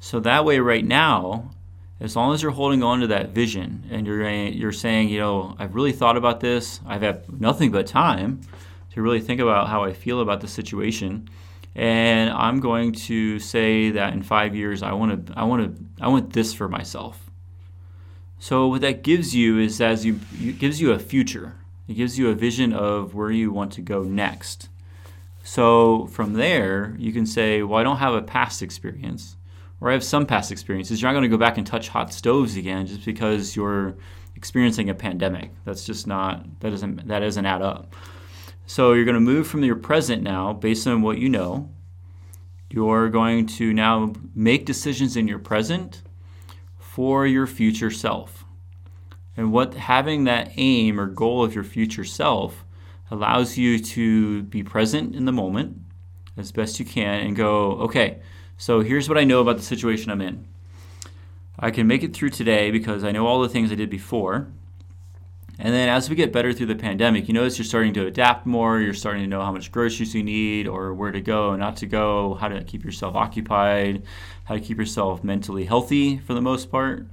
So 0.00 0.18
that 0.20 0.44
way, 0.44 0.58
right 0.58 0.84
now, 0.84 1.52
as 2.00 2.16
long 2.16 2.34
as 2.34 2.42
you're 2.42 2.50
holding 2.50 2.82
on 2.82 3.00
to 3.00 3.06
that 3.06 3.30
vision 3.30 3.84
and 3.90 4.06
you're 4.06 4.28
you're 4.28 4.72
saying, 4.72 5.08
you 5.08 5.20
know, 5.20 5.54
I've 5.58 5.74
really 5.74 5.92
thought 5.92 6.16
about 6.16 6.40
this. 6.40 6.80
I've 6.86 7.02
had 7.02 7.40
nothing 7.40 7.70
but 7.70 7.86
time 7.86 8.40
to 8.92 9.02
really 9.02 9.20
think 9.20 9.40
about 9.40 9.68
how 9.68 9.84
I 9.84 9.92
feel 9.92 10.20
about 10.20 10.40
the 10.40 10.48
situation, 10.48 11.28
and 11.74 12.30
I'm 12.30 12.60
going 12.60 12.92
to 12.92 13.38
say 13.38 13.90
that 13.90 14.12
in 14.12 14.22
five 14.22 14.54
years, 14.54 14.82
I 14.82 14.92
want 14.92 15.26
to, 15.26 15.38
I 15.38 15.44
want 15.44 15.76
to, 15.76 16.04
I 16.04 16.08
want 16.08 16.32
this 16.32 16.52
for 16.52 16.68
myself. 16.68 17.25
So 18.38 18.68
what 18.68 18.82
that 18.82 19.02
gives 19.02 19.34
you 19.34 19.58
is 19.58 19.80
as 19.80 20.04
you 20.04 20.20
it 20.34 20.58
gives 20.58 20.80
you 20.80 20.92
a 20.92 20.98
future. 20.98 21.56
It 21.88 21.94
gives 21.94 22.18
you 22.18 22.30
a 22.30 22.34
vision 22.34 22.72
of 22.72 23.14
where 23.14 23.30
you 23.30 23.52
want 23.52 23.72
to 23.72 23.82
go 23.82 24.02
next. 24.02 24.68
So 25.42 26.06
from 26.08 26.32
there, 26.32 26.96
you 26.98 27.12
can 27.12 27.24
say, 27.24 27.62
well, 27.62 27.78
I 27.78 27.84
don't 27.84 27.98
have 27.98 28.14
a 28.14 28.22
past 28.22 28.62
experience, 28.62 29.36
or 29.80 29.90
I 29.90 29.92
have 29.92 30.02
some 30.02 30.26
past 30.26 30.50
experiences. 30.50 31.00
You're 31.00 31.08
not 31.08 31.12
going 31.12 31.30
to 31.30 31.36
go 31.36 31.38
back 31.38 31.56
and 31.56 31.64
touch 31.66 31.88
hot 31.88 32.12
stoves 32.12 32.56
again 32.56 32.86
just 32.86 33.04
because 33.04 33.54
you're 33.54 33.96
experiencing 34.34 34.90
a 34.90 34.94
pandemic. 34.94 35.50
That's 35.64 35.84
just 35.84 36.06
not 36.06 36.60
that 36.60 36.70
doesn't 36.70 37.06
that 37.06 37.20
doesn't 37.20 37.46
add 37.46 37.62
up. 37.62 37.94
So 38.66 38.92
you're 38.92 39.04
going 39.04 39.14
to 39.14 39.20
move 39.20 39.46
from 39.46 39.62
your 39.62 39.76
present 39.76 40.22
now 40.22 40.52
based 40.52 40.86
on 40.86 41.02
what 41.02 41.18
you 41.18 41.28
know. 41.28 41.70
You're 42.68 43.08
going 43.08 43.46
to 43.46 43.72
now 43.72 44.12
make 44.34 44.66
decisions 44.66 45.16
in 45.16 45.28
your 45.28 45.38
present 45.38 46.02
for 46.96 47.26
your 47.26 47.46
future 47.46 47.90
self. 47.90 48.46
And 49.36 49.52
what 49.52 49.74
having 49.74 50.24
that 50.24 50.52
aim 50.56 50.98
or 50.98 51.04
goal 51.04 51.44
of 51.44 51.54
your 51.54 51.62
future 51.62 52.04
self 52.04 52.64
allows 53.10 53.58
you 53.58 53.78
to 53.78 54.44
be 54.44 54.62
present 54.62 55.14
in 55.14 55.26
the 55.26 55.30
moment 55.30 55.76
as 56.38 56.52
best 56.52 56.80
you 56.80 56.86
can 56.86 57.20
and 57.20 57.36
go, 57.36 57.72
okay, 57.72 58.20
so 58.56 58.80
here's 58.80 59.10
what 59.10 59.18
I 59.18 59.24
know 59.24 59.42
about 59.42 59.58
the 59.58 59.62
situation 59.62 60.10
I'm 60.10 60.22
in. 60.22 60.46
I 61.58 61.70
can 61.70 61.86
make 61.86 62.02
it 62.02 62.16
through 62.16 62.30
today 62.30 62.70
because 62.70 63.04
I 63.04 63.12
know 63.12 63.26
all 63.26 63.42
the 63.42 63.50
things 63.50 63.70
I 63.70 63.74
did 63.74 63.90
before. 63.90 64.48
And 65.58 65.72
then 65.72 65.88
as 65.88 66.10
we 66.10 66.16
get 66.16 66.32
better 66.32 66.52
through 66.52 66.66
the 66.66 66.74
pandemic, 66.74 67.28
you 67.28 67.34
notice 67.34 67.56
you're 67.56 67.64
starting 67.64 67.94
to 67.94 68.06
adapt 68.06 68.44
more. 68.44 68.78
You're 68.78 68.92
starting 68.92 69.22
to 69.22 69.28
know 69.28 69.40
how 69.40 69.52
much 69.52 69.72
groceries 69.72 70.14
you 70.14 70.22
need 70.22 70.68
or 70.68 70.92
where 70.92 71.12
to 71.12 71.20
go 71.20 71.50
and 71.50 71.60
not 71.60 71.76
to 71.78 71.86
go, 71.86 72.34
how 72.34 72.48
to 72.48 72.62
keep 72.62 72.84
yourself 72.84 73.14
occupied, 73.14 74.02
how 74.44 74.54
to 74.54 74.60
keep 74.60 74.76
yourself 74.78 75.24
mentally 75.24 75.64
healthy 75.64 76.18
for 76.18 76.34
the 76.34 76.42
most 76.42 76.70
part. 76.70 77.06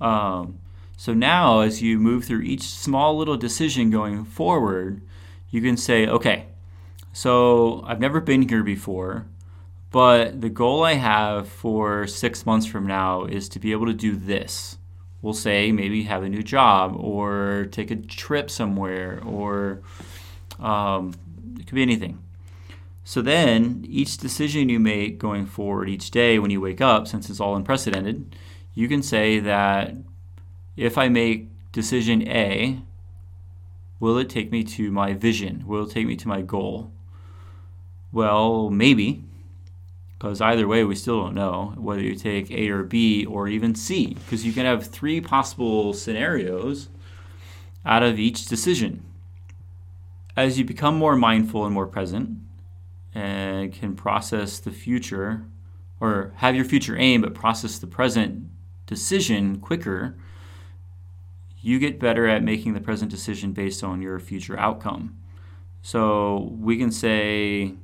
Um, 0.00 0.58
so 0.96 1.14
now, 1.14 1.60
as 1.60 1.82
you 1.82 1.98
move 1.98 2.24
through 2.24 2.42
each 2.42 2.62
small 2.62 3.16
little 3.16 3.36
decision 3.36 3.90
going 3.90 4.24
forward, 4.24 5.02
you 5.50 5.60
can 5.60 5.76
say, 5.76 6.06
okay, 6.06 6.46
so 7.12 7.82
I've 7.86 8.00
never 8.00 8.20
been 8.20 8.48
here 8.48 8.62
before, 8.62 9.26
but 9.90 10.40
the 10.40 10.48
goal 10.48 10.84
I 10.84 10.94
have 10.94 11.48
for 11.48 12.06
six 12.06 12.46
months 12.46 12.66
from 12.66 12.86
now 12.86 13.24
is 13.24 13.48
to 13.50 13.58
be 13.58 13.72
able 13.72 13.86
to 13.86 13.94
do 13.94 14.14
this. 14.14 14.78
We'll 15.22 15.34
say 15.34 15.70
maybe 15.72 16.04
have 16.04 16.22
a 16.22 16.28
new 16.28 16.42
job 16.42 16.96
or 16.96 17.68
take 17.70 17.90
a 17.90 17.96
trip 17.96 18.50
somewhere 18.50 19.20
or 19.24 19.82
um, 20.58 21.14
it 21.58 21.66
could 21.66 21.74
be 21.74 21.82
anything. 21.82 22.22
So 23.04 23.22
then, 23.22 23.84
each 23.88 24.18
decision 24.18 24.68
you 24.68 24.78
make 24.78 25.18
going 25.18 25.46
forward 25.46 25.88
each 25.88 26.10
day 26.10 26.38
when 26.38 26.50
you 26.50 26.60
wake 26.60 26.80
up, 26.80 27.08
since 27.08 27.28
it's 27.28 27.40
all 27.40 27.56
unprecedented, 27.56 28.36
you 28.74 28.88
can 28.88 29.02
say 29.02 29.40
that 29.40 29.94
if 30.76 30.96
I 30.96 31.08
make 31.08 31.48
decision 31.72 32.26
A, 32.28 32.80
will 33.98 34.16
it 34.16 34.30
take 34.30 34.52
me 34.52 34.62
to 34.64 34.90
my 34.92 35.12
vision? 35.12 35.64
Will 35.66 35.84
it 35.84 35.90
take 35.90 36.06
me 36.06 36.16
to 36.16 36.28
my 36.28 36.40
goal? 36.40 36.92
Well, 38.12 38.70
maybe, 38.70 39.24
because 40.20 40.42
either 40.42 40.68
way, 40.68 40.84
we 40.84 40.94
still 40.94 41.22
don't 41.22 41.34
know 41.34 41.72
whether 41.78 42.02
you 42.02 42.14
take 42.14 42.50
A 42.50 42.68
or 42.68 42.82
B 42.82 43.24
or 43.24 43.48
even 43.48 43.74
C, 43.74 44.08
because 44.12 44.44
you 44.44 44.52
can 44.52 44.66
have 44.66 44.86
three 44.86 45.18
possible 45.18 45.94
scenarios 45.94 46.90
out 47.86 48.02
of 48.02 48.18
each 48.18 48.44
decision. 48.44 49.02
As 50.36 50.58
you 50.58 50.64
become 50.66 50.98
more 50.98 51.16
mindful 51.16 51.64
and 51.64 51.72
more 51.72 51.86
present, 51.86 52.36
and 53.14 53.72
can 53.72 53.96
process 53.96 54.58
the 54.58 54.70
future 54.70 55.46
or 56.00 56.34
have 56.36 56.54
your 56.54 56.66
future 56.66 56.98
aim 56.98 57.22
but 57.22 57.34
process 57.34 57.78
the 57.78 57.86
present 57.86 58.44
decision 58.86 59.58
quicker, 59.58 60.18
you 61.62 61.78
get 61.78 61.98
better 61.98 62.26
at 62.26 62.42
making 62.42 62.74
the 62.74 62.80
present 62.80 63.10
decision 63.10 63.52
based 63.52 63.82
on 63.82 64.02
your 64.02 64.18
future 64.18 64.58
outcome. 64.58 65.16
So 65.80 66.54
we 66.60 66.76
can 66.76 66.92
say, 66.92 67.76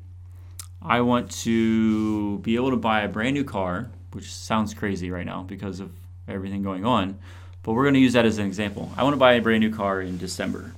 I 0.86 1.00
want 1.00 1.30
to 1.42 2.38
be 2.38 2.54
able 2.54 2.70
to 2.70 2.76
buy 2.76 3.02
a 3.02 3.08
brand 3.08 3.34
new 3.34 3.44
car, 3.44 3.90
which 4.12 4.32
sounds 4.32 4.72
crazy 4.72 5.10
right 5.10 5.26
now 5.26 5.42
because 5.42 5.80
of 5.80 5.90
everything 6.28 6.62
going 6.62 6.84
on, 6.84 7.18
but 7.62 7.72
we're 7.72 7.84
going 7.84 7.94
to 7.94 8.00
use 8.00 8.12
that 8.12 8.24
as 8.24 8.38
an 8.38 8.46
example. 8.46 8.92
I 8.96 9.02
want 9.02 9.14
to 9.14 9.18
buy 9.18 9.32
a 9.32 9.42
brand 9.42 9.62
new 9.62 9.74
car 9.74 10.00
in 10.00 10.16
December. 10.16 10.72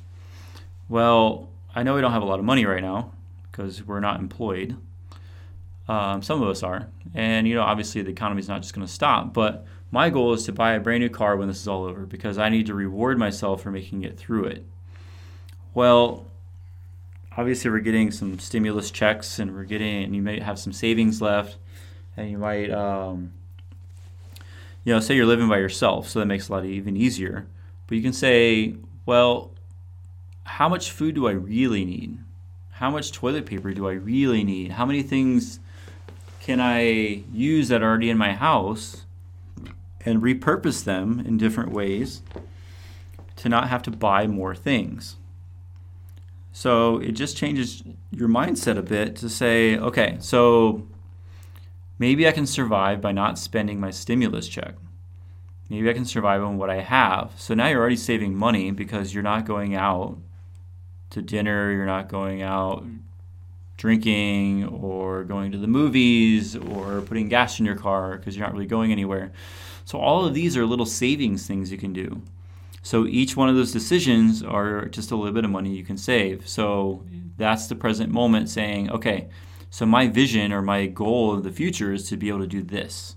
Well, 0.89 1.51
I 1.75 1.83
know 1.83 1.95
we 1.95 2.01
don't 2.01 2.13
have 2.13 2.23
a 2.23 2.27
lot 2.27 2.39
of 2.39 2.45
money 2.47 2.65
right 2.65 2.83
now, 2.83 3.13
because 3.59 3.83
we're 3.83 4.01
not 4.01 4.21
employed. 4.21 4.77
Um, 5.89 6.23
some 6.23 6.43
of 6.43 6.49
us 6.49 6.63
are. 6.63 6.89
And, 7.15 7.49
you 7.49 7.55
know, 7.55 7.63
obviously 7.63 8.03
the 8.03 8.11
economy 8.11 8.41
is 8.41 8.49
not 8.49 8.63
just 8.63 8.75
going 8.75 8.87
to 8.87 8.93
stop. 8.93 9.35
But 9.35 9.67
my 9.91 10.11
goal 10.11 10.33
is 10.33 10.45
to 10.45 10.53
buy 10.53 10.73
a 10.73 10.81
brand 10.81 11.03
new 11.03 11.09
car 11.09 11.37
when 11.37 11.49
this 11.49 11.61
is 11.61 11.69
all 11.69 11.85
over 11.85 12.07
because 12.07 12.39
I 12.39 12.51
need 12.51 12.67
to 12.67 12.75
reward 12.75 13.19
myself 13.19 13.63
for 13.63 13.71
making 13.71 14.05
it 14.05 14.17
through 14.17 14.45
it. 14.45 14.65
Well, 15.75 16.27
obviously 17.39 17.71
we're 17.71 17.79
getting 17.79 18.11
some 18.11 18.39
stimulus 18.39 18.91
checks 18.91 19.39
and 19.39 19.55
we're 19.55 19.65
getting, 19.65 20.05
and 20.05 20.15
you 20.15 20.21
might 20.21 20.43
have 20.43 20.59
some 20.59 20.75
savings 20.75 21.23
left. 21.23 21.57
And 22.17 22.31
you 22.31 22.37
might, 22.37 22.71
um, 22.71 23.33
you 24.85 24.93
know, 24.93 25.01
say 25.01 25.15
you're 25.15 25.25
living 25.25 25.49
by 25.49 25.59
yourself. 25.59 26.09
So 26.09 26.19
that 26.19 26.27
makes 26.27 26.51
a 26.51 26.53
lot 26.53 26.67
even 26.67 26.97
easier. 26.97 27.47
But 27.87 27.97
you 27.97 28.03
can 28.03 28.13
say, 28.13 28.75
well, 29.07 29.53
how 30.45 30.69
much 30.69 30.91
food 30.91 31.15
do 31.15 31.27
I 31.27 31.33
really 31.33 31.87
need? 31.87 32.19
how 32.79 32.91
much 32.91 33.11
toilet 33.11 33.45
paper 33.45 33.73
do 33.73 33.89
I 33.89 33.95
really 33.95 34.45
need? 34.45 34.71
How 34.71 34.87
many 34.87 35.03
things 35.03 35.59
can 36.41 36.61
I 36.61 37.25
use 37.33 37.67
that 37.69 37.83
are 37.83 37.89
already 37.89 38.09
in 38.09 38.17
my 38.17 38.35
house 38.35 39.05
and 40.05 40.23
repurpose 40.23 40.85
them 40.85 41.21
in 41.27 41.39
different 41.39 41.73
ways 41.73 42.23
to 43.35 43.49
not 43.49 43.69
have 43.69 43.83
to 43.83 43.91
buy 43.91 44.29
more 44.29 44.55
things? 44.55 45.17
So 46.59 46.99
it 46.99 47.13
just 47.13 47.37
changes 47.37 47.85
your 48.11 48.29
mindset 48.29 48.77
a 48.77 48.83
bit 48.83 49.15
to 49.19 49.29
say, 49.29 49.79
okay, 49.79 50.17
so 50.19 50.89
maybe 52.01 52.27
I 52.27 52.33
can 52.33 52.49
survive 52.49 53.01
by 53.01 53.13
not 53.13 53.39
spending 53.39 53.79
my 53.79 53.93
stimulus 53.93 54.49
check. 54.49 54.75
Maybe 55.71 55.89
I 55.89 55.93
can 55.93 56.05
survive 56.05 56.43
on 56.43 56.59
what 56.59 56.69
I 56.69 56.81
have. 56.81 57.31
So 57.37 57.55
now 57.55 57.69
you're 57.69 57.79
already 57.79 57.95
saving 57.95 58.35
money 58.35 58.73
because 58.73 59.15
you're 59.15 59.23
not 59.23 59.47
going 59.47 59.77
out 59.77 60.19
to 61.11 61.23
dinner, 61.23 61.71
you're 61.71 61.87
not 61.87 62.09
going 62.09 62.43
out 62.43 62.85
drinking 63.77 64.67
or 64.67 65.23
going 65.23 65.53
to 65.53 65.59
the 65.59 65.69
movies 65.69 66.57
or 66.57 67.03
putting 67.03 67.29
gas 67.29 67.61
in 67.61 67.67
your 67.67 67.77
car 67.77 68.17
because 68.17 68.37
you're 68.37 68.45
not 68.45 68.53
really 68.53 68.67
going 68.67 68.91
anywhere. 68.91 69.31
So 69.85 70.01
all 70.01 70.25
of 70.25 70.35
these 70.35 70.57
are 70.57 70.67
little 70.67 70.87
savings 70.87 71.47
things 71.47 71.71
you 71.71 71.79
can 71.79 71.93
do. 71.93 72.21
So 72.83 73.07
each 73.07 73.37
one 73.37 73.49
of 73.49 73.57
those 73.57 73.73
decisions 73.73 74.43
are 74.43 74.87
just 74.87 75.11
a 75.11 75.17
little 75.17 75.33
bit 75.33 75.45
of 75.45 75.51
money 75.51 75.75
you 75.77 75.85
can 75.85 75.97
save. 75.97 76.49
So 76.49 77.05
that's 77.37 77.67
the 77.67 77.75
present 77.75 78.11
moment 78.11 78.49
saying, 78.49 78.91
okay, 78.91 79.29
so 79.71 79.85
my 79.85 80.09
vision 80.09 80.53
or 80.53 80.63
my 80.63 80.87
goal 80.87 81.35
of 81.35 81.43
the 81.43 81.53
future 81.53 81.93
is 81.93 82.09
to 82.09 82.17
be 82.17 82.29
able 82.29 82.41
to 82.41 82.47
do 82.47 82.63
this. 82.63 83.17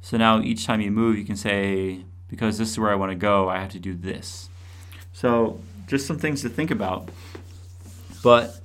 So 0.00 0.16
now 0.16 0.40
each 0.40 0.64
time 0.66 0.80
you 0.80 0.90
move, 0.90 1.18
you 1.18 1.24
can 1.24 1.36
say, 1.36 2.04
because 2.28 2.58
this 2.58 2.70
is 2.70 2.78
where 2.78 2.90
I 2.90 2.94
want 2.94 3.10
to 3.10 3.16
go, 3.16 3.48
I 3.48 3.58
have 3.58 3.70
to 3.72 3.78
do 3.78 3.94
this. 3.94 4.48
So 5.12 5.60
just 5.86 6.06
some 6.06 6.18
things 6.18 6.42
to 6.42 6.48
think 6.48 6.70
about. 6.70 7.08
But, 8.22 8.60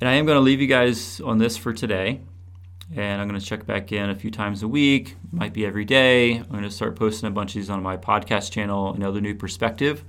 and 0.00 0.08
I 0.08 0.14
am 0.14 0.26
going 0.26 0.36
to 0.36 0.40
leave 0.40 0.60
you 0.60 0.66
guys 0.66 1.20
on 1.20 1.38
this 1.38 1.56
for 1.56 1.72
today 1.72 2.20
and 2.94 3.20
I'm 3.20 3.28
going 3.28 3.40
to 3.40 3.44
check 3.44 3.66
back 3.66 3.90
in 3.90 4.10
a 4.10 4.14
few 4.14 4.30
times 4.30 4.62
a 4.62 4.68
week. 4.68 5.16
Might 5.32 5.52
be 5.52 5.66
every 5.66 5.84
day. 5.84 6.36
I'm 6.36 6.48
going 6.48 6.62
to 6.62 6.70
start 6.70 6.96
posting 6.96 7.26
a 7.28 7.32
bunch 7.32 7.50
of 7.50 7.54
these 7.54 7.70
on 7.70 7.82
my 7.82 7.96
podcast 7.96 8.52
channel, 8.52 8.92
Another 8.92 9.20
New 9.20 9.34
Perspective, 9.34 10.04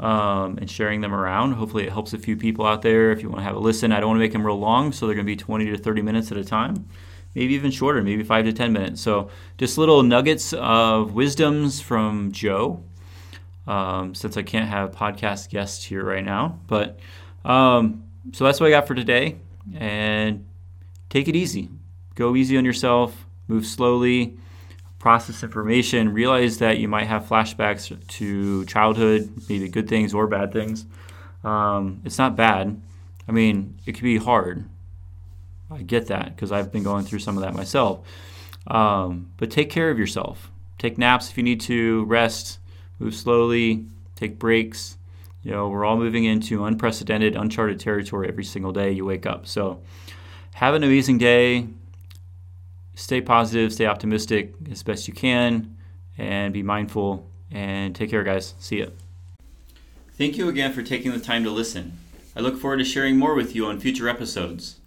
um, 0.00 0.58
and 0.58 0.68
sharing 0.68 1.02
them 1.02 1.14
around. 1.14 1.52
Hopefully, 1.52 1.84
it 1.84 1.92
helps 1.92 2.12
a 2.12 2.18
few 2.18 2.36
people 2.36 2.66
out 2.66 2.82
there. 2.82 3.12
If 3.12 3.22
you 3.22 3.28
want 3.28 3.40
to 3.40 3.44
have 3.44 3.54
a 3.54 3.60
listen, 3.60 3.92
I 3.92 4.00
don't 4.00 4.08
want 4.08 4.16
to 4.16 4.24
make 4.24 4.32
them 4.32 4.44
real 4.44 4.58
long, 4.58 4.92
so 4.92 5.06
they're 5.06 5.14
going 5.14 5.26
to 5.26 5.30
be 5.30 5.36
20 5.36 5.66
to 5.66 5.78
30 5.78 6.02
minutes 6.02 6.32
at 6.32 6.38
a 6.38 6.44
time, 6.44 6.88
maybe 7.34 7.54
even 7.54 7.70
shorter, 7.70 8.02
maybe 8.02 8.24
five 8.24 8.44
to 8.44 8.52
10 8.52 8.72
minutes. 8.72 9.00
So, 9.00 9.30
just 9.56 9.78
little 9.78 10.02
nuggets 10.02 10.52
of 10.52 11.14
wisdoms 11.14 11.80
from 11.80 12.32
Joe. 12.32 12.82
Um, 13.66 14.16
since 14.16 14.36
I 14.36 14.42
can't 14.42 14.68
have 14.68 14.90
podcast 14.90 15.48
guests 15.50 15.84
here 15.84 16.02
right 16.02 16.24
now, 16.24 16.58
but 16.66 16.98
um, 17.44 18.02
so 18.32 18.42
that's 18.42 18.58
what 18.58 18.66
I 18.66 18.70
got 18.70 18.88
for 18.88 18.96
today, 18.96 19.36
and 19.76 20.44
take 21.08 21.28
it 21.28 21.36
easy 21.36 21.68
go 22.20 22.36
easy 22.36 22.58
on 22.58 22.66
yourself, 22.66 23.26
move 23.48 23.64
slowly, 23.64 24.36
process 24.98 25.42
information, 25.42 26.12
realize 26.12 26.58
that 26.58 26.76
you 26.76 26.86
might 26.86 27.06
have 27.06 27.24
flashbacks 27.24 28.06
to 28.06 28.64
childhood, 28.66 29.32
maybe 29.48 29.66
good 29.68 29.88
things 29.88 30.12
or 30.12 30.26
bad 30.26 30.52
things. 30.52 30.84
Um, 31.42 32.02
it's 32.04 32.18
not 32.18 32.36
bad. 32.36 32.78
I 33.26 33.32
mean, 33.32 33.78
it 33.86 33.94
can 33.94 34.04
be 34.04 34.18
hard. 34.18 34.68
I 35.70 35.78
get 35.80 36.08
that 36.08 36.36
because 36.36 36.52
I've 36.52 36.70
been 36.70 36.82
going 36.82 37.06
through 37.06 37.20
some 37.20 37.38
of 37.38 37.42
that 37.42 37.54
myself. 37.54 38.06
Um, 38.66 39.32
but 39.38 39.50
take 39.50 39.70
care 39.70 39.90
of 39.90 39.98
yourself. 39.98 40.50
Take 40.78 40.98
naps 40.98 41.30
if 41.30 41.38
you 41.38 41.42
need 41.42 41.62
to, 41.62 42.04
rest, 42.04 42.58
move 42.98 43.14
slowly, 43.14 43.86
take 44.14 44.38
breaks. 44.38 44.98
You 45.42 45.52
know, 45.52 45.70
we're 45.70 45.86
all 45.86 45.96
moving 45.96 46.24
into 46.24 46.66
unprecedented, 46.66 47.34
uncharted 47.34 47.80
territory 47.80 48.28
every 48.28 48.44
single 48.44 48.72
day 48.72 48.90
you 48.90 49.06
wake 49.06 49.24
up. 49.24 49.46
So 49.46 49.80
have 50.52 50.74
an 50.74 50.84
amazing 50.84 51.16
day 51.16 51.66
stay 53.00 53.20
positive, 53.20 53.72
stay 53.72 53.86
optimistic 53.86 54.54
as 54.70 54.82
best 54.82 55.08
you 55.08 55.14
can, 55.14 55.76
and 56.18 56.52
be 56.52 56.62
mindful. 56.62 57.28
And 57.50 57.96
take 57.96 58.10
care, 58.10 58.22
guys. 58.22 58.54
See 58.58 58.80
ya. 58.80 58.86
Thank 60.12 60.36
you 60.36 60.48
again 60.48 60.72
for 60.72 60.82
taking 60.82 61.12
the 61.12 61.18
time 61.18 61.42
to 61.44 61.50
listen. 61.50 61.98
I 62.36 62.40
look 62.40 62.58
forward 62.58 62.76
to 62.76 62.84
sharing 62.84 63.16
more 63.16 63.34
with 63.34 63.56
you 63.56 63.66
on 63.66 63.80
future 63.80 64.08
episodes. 64.08 64.78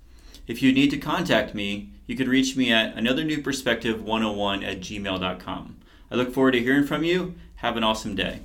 If 0.48 0.62
you 0.62 0.72
need 0.72 0.92
to 0.92 0.98
contact 0.98 1.54
me, 1.54 1.90
you 2.06 2.16
can 2.16 2.30
reach 2.30 2.56
me 2.56 2.72
at 2.72 2.96
another 2.96 3.24
new 3.24 3.42
perspective 3.42 4.02
101 4.02 4.64
at 4.64 4.80
gmail.com. 4.80 5.78
I 6.12 6.16
look 6.16 6.34
forward 6.34 6.52
to 6.52 6.62
hearing 6.62 6.86
from 6.86 7.04
you. 7.04 7.36
Have 7.56 7.76
an 7.76 7.84
awesome 7.84 8.16
day. 8.16 8.42